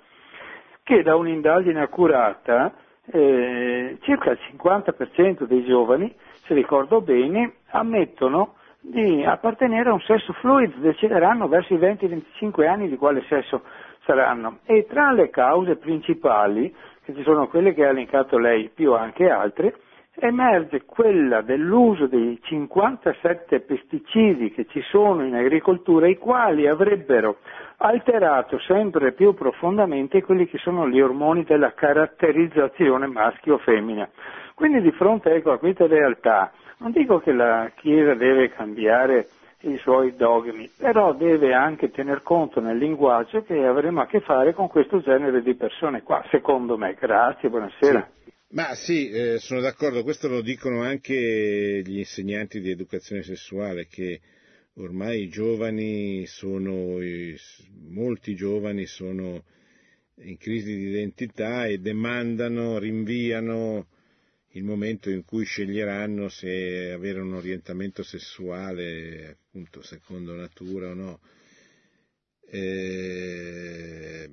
[0.83, 2.73] che da un'indagine accurata
[3.05, 8.55] eh, circa il 50% dei giovani, se ricordo bene, ammettono
[8.87, 13.61] di appartenere a un sesso fluido, decideranno verso i 20-25 anni di quale sesso
[14.03, 14.59] saranno.
[14.65, 16.73] E tra le cause principali,
[17.03, 19.75] che ci sono quelle che ha elencato lei, più anche altre,
[20.17, 27.37] emerge quella dell'uso dei 57 pesticidi che ci sono in agricoltura, i quali avrebbero
[27.77, 34.09] alterato sempre più profondamente quelli che sono gli ormoni della caratterizzazione maschio-femmina.
[34.53, 39.27] Quindi di fronte ecco, a questa realtà, non dico che la Chiesa deve cambiare
[39.61, 44.53] i suoi dogmi, però deve anche tener conto nel linguaggio che avremo a che fare
[44.53, 46.95] con questo genere di persone qua, secondo me.
[46.99, 48.11] Grazie, buonasera.
[48.23, 48.31] Sì.
[48.49, 54.21] Ma sì, eh, sono d'accordo, questo lo dicono anche gli insegnanti di educazione sessuale, che
[54.75, 56.99] ormai i giovani sono,
[57.89, 59.43] molti giovani sono
[60.17, 63.87] in crisi di identità e demandano, rinviano
[64.55, 71.19] il momento in cui sceglieranno se avere un orientamento sessuale, appunto, secondo natura o no.
[72.47, 74.29] Eh,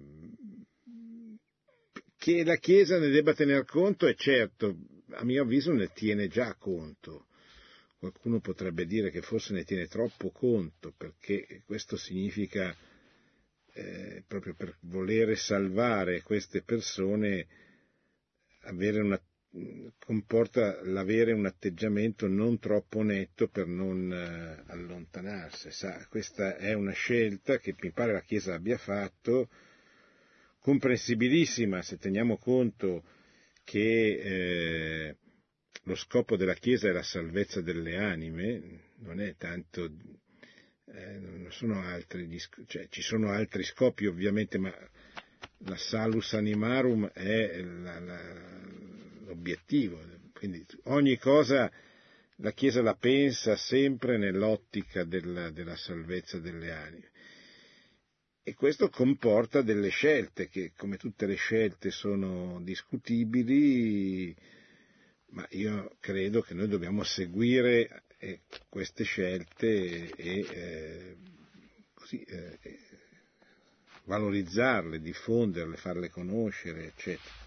[2.16, 4.77] che la Chiesa ne debba tener conto è certo,
[5.11, 7.27] a mio avviso ne tiene già conto.
[7.99, 12.77] Qualcuno potrebbe dire che forse ne tiene troppo conto, perché questo significa,
[13.73, 17.47] eh, proprio per volere salvare queste persone,
[18.70, 19.20] una,
[19.99, 25.71] comporta l'avere un atteggiamento non troppo netto per non eh, allontanarsi.
[25.71, 29.49] Sa, questa è una scelta che mi pare la Chiesa abbia fatto,
[30.59, 33.05] comprensibilissima se teniamo conto
[33.65, 35.17] che eh,
[35.85, 39.85] lo scopo della Chiesa è la salvezza delle anime, non è tanto,
[40.87, 44.73] eh, non sono altri, cioè, ci sono altri scopi ovviamente, ma
[45.65, 48.61] la salus animarum è la, la,
[49.33, 50.01] l'obiettivo,
[50.33, 51.70] quindi ogni cosa
[52.37, 57.11] la Chiesa la pensa sempre nell'ottica della, della salvezza delle anime.
[58.43, 64.35] E questo comporta delle scelte che, come tutte le scelte, sono discutibili,
[65.28, 71.16] ma io credo che noi dobbiamo seguire eh, queste scelte e eh,
[71.95, 72.59] così, eh,
[74.05, 77.41] valorizzarle, diffonderle, farle conoscere, eccetera.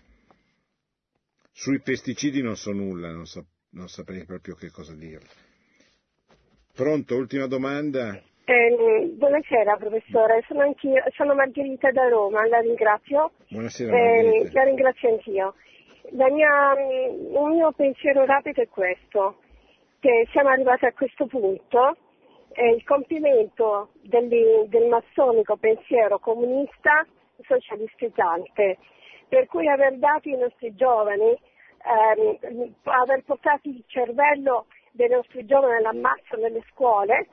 [1.58, 5.26] Sui pesticidi non so nulla, non so, non saprei proprio che cosa dirle.
[6.76, 8.22] Pronto, ultima domanda?
[8.44, 10.76] Eh, buonasera professore, sono,
[11.16, 13.32] sono, Margherita da Roma, la ringrazio.
[13.48, 15.56] Buonasera eh, La ringrazio anch'io.
[16.12, 19.40] Mia, mm, un mio pensiero rapido è questo,
[20.02, 21.96] che siamo arrivati a questo punto
[22.52, 27.08] e il compimento del, del massonico pensiero comunista
[27.48, 28.78] socialistizzante,
[29.28, 31.38] per cui aver dato ai nostri giovani,
[31.84, 37.28] ehm, aver portato il cervello dei nostri giovani all'ammazzo nelle scuole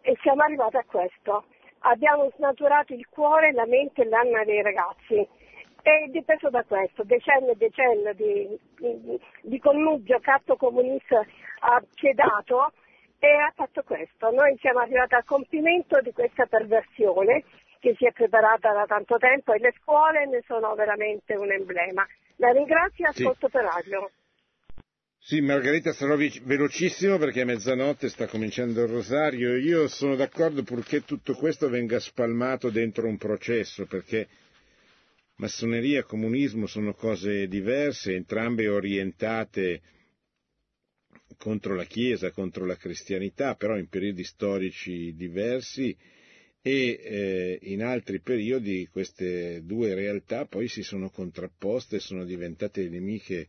[0.00, 1.44] e siamo arrivati a questo.
[1.80, 5.28] Abbiamo snaturato il cuore, la mente e l'anima dei ragazzi
[5.86, 11.22] e dipeso da questo, decenni e decenni di, di, di connubio catto comunista
[11.60, 12.72] ha piedato
[13.18, 14.30] e ha fatto questo.
[14.30, 17.44] Noi siamo arrivati al compimento di questa perversione
[17.84, 22.06] che si è preparata da tanto tempo e le scuole ne sono veramente un emblema.
[22.36, 23.52] La ringrazio e ascolto sì.
[23.52, 24.10] per radio.
[25.18, 29.54] Sì, Margherita sarò velocissimo perché a mezzanotte sta cominciando il rosario.
[29.56, 34.28] Io sono d'accordo purché tutto questo venga spalmato dentro un processo, perché
[35.36, 39.82] massoneria e comunismo sono cose diverse, entrambe orientate
[41.36, 45.94] contro la Chiesa, contro la cristianità, però in periodi storici diversi
[46.66, 53.48] e eh, in altri periodi queste due realtà poi si sono contrapposte sono diventate nemiche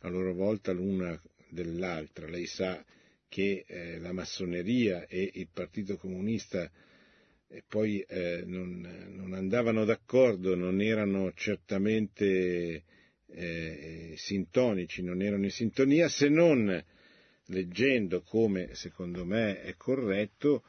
[0.00, 2.26] a loro volta l'una dell'altra.
[2.26, 2.82] Lei sa
[3.28, 6.70] che eh, la massoneria e il Partito Comunista
[7.48, 12.82] eh, poi eh, non, non, andavano d'accordo, non erano certamente
[13.26, 16.82] eh, sintonici, non erano in sintonia, se non
[17.48, 20.64] leggendo come secondo me è corretto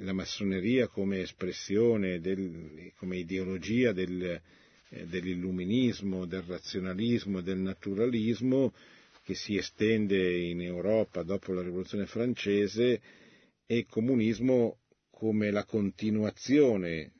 [0.00, 4.40] la massoneria come espressione, del, come ideologia del,
[4.90, 8.72] eh, dell'illuminismo, del razionalismo, del naturalismo
[9.22, 13.00] che si estende in Europa dopo la rivoluzione francese
[13.66, 14.78] e il comunismo
[15.10, 17.12] come la continuazione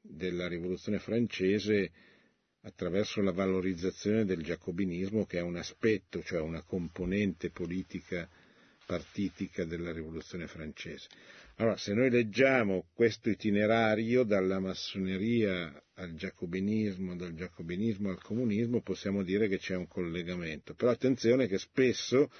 [0.00, 1.90] della rivoluzione francese
[2.62, 8.28] attraverso la valorizzazione del giacobinismo che è un aspetto, cioè una componente politica
[8.86, 11.08] partitica della rivoluzione francese.
[11.60, 19.22] Allora, se noi leggiamo questo itinerario dalla massoneria al giacobinismo, dal giacobinismo al comunismo, possiamo
[19.22, 20.72] dire che c'è un collegamento.
[20.72, 22.30] Però attenzione che spesso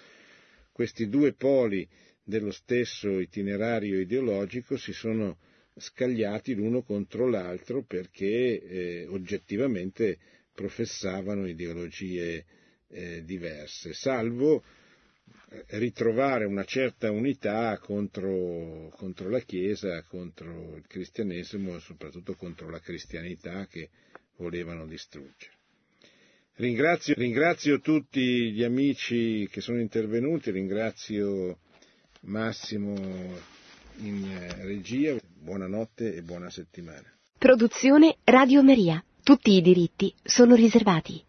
[0.73, 1.87] questi due poli
[2.25, 5.37] dello stesso itinerario ideologico si sono
[5.77, 10.17] scagliati l'uno contro l'altro perché eh, oggettivamente
[10.55, 12.47] professavano ideologie
[12.89, 14.65] eh, diverse, salvo
[15.69, 22.81] ritrovare una certa unità contro, contro, la Chiesa, contro il cristianesimo e soprattutto contro la
[22.81, 23.91] cristianità che
[24.37, 25.53] volevano distruggere.
[26.55, 31.59] Ringrazio, ringrazio tutti gli amici che sono intervenuti, ringrazio
[32.23, 32.95] Massimo
[33.99, 37.11] in regia, buonanotte e buona settimana.
[37.39, 39.03] Produzione Radio Maria.
[39.23, 41.25] Tutti i diritti sono riservati.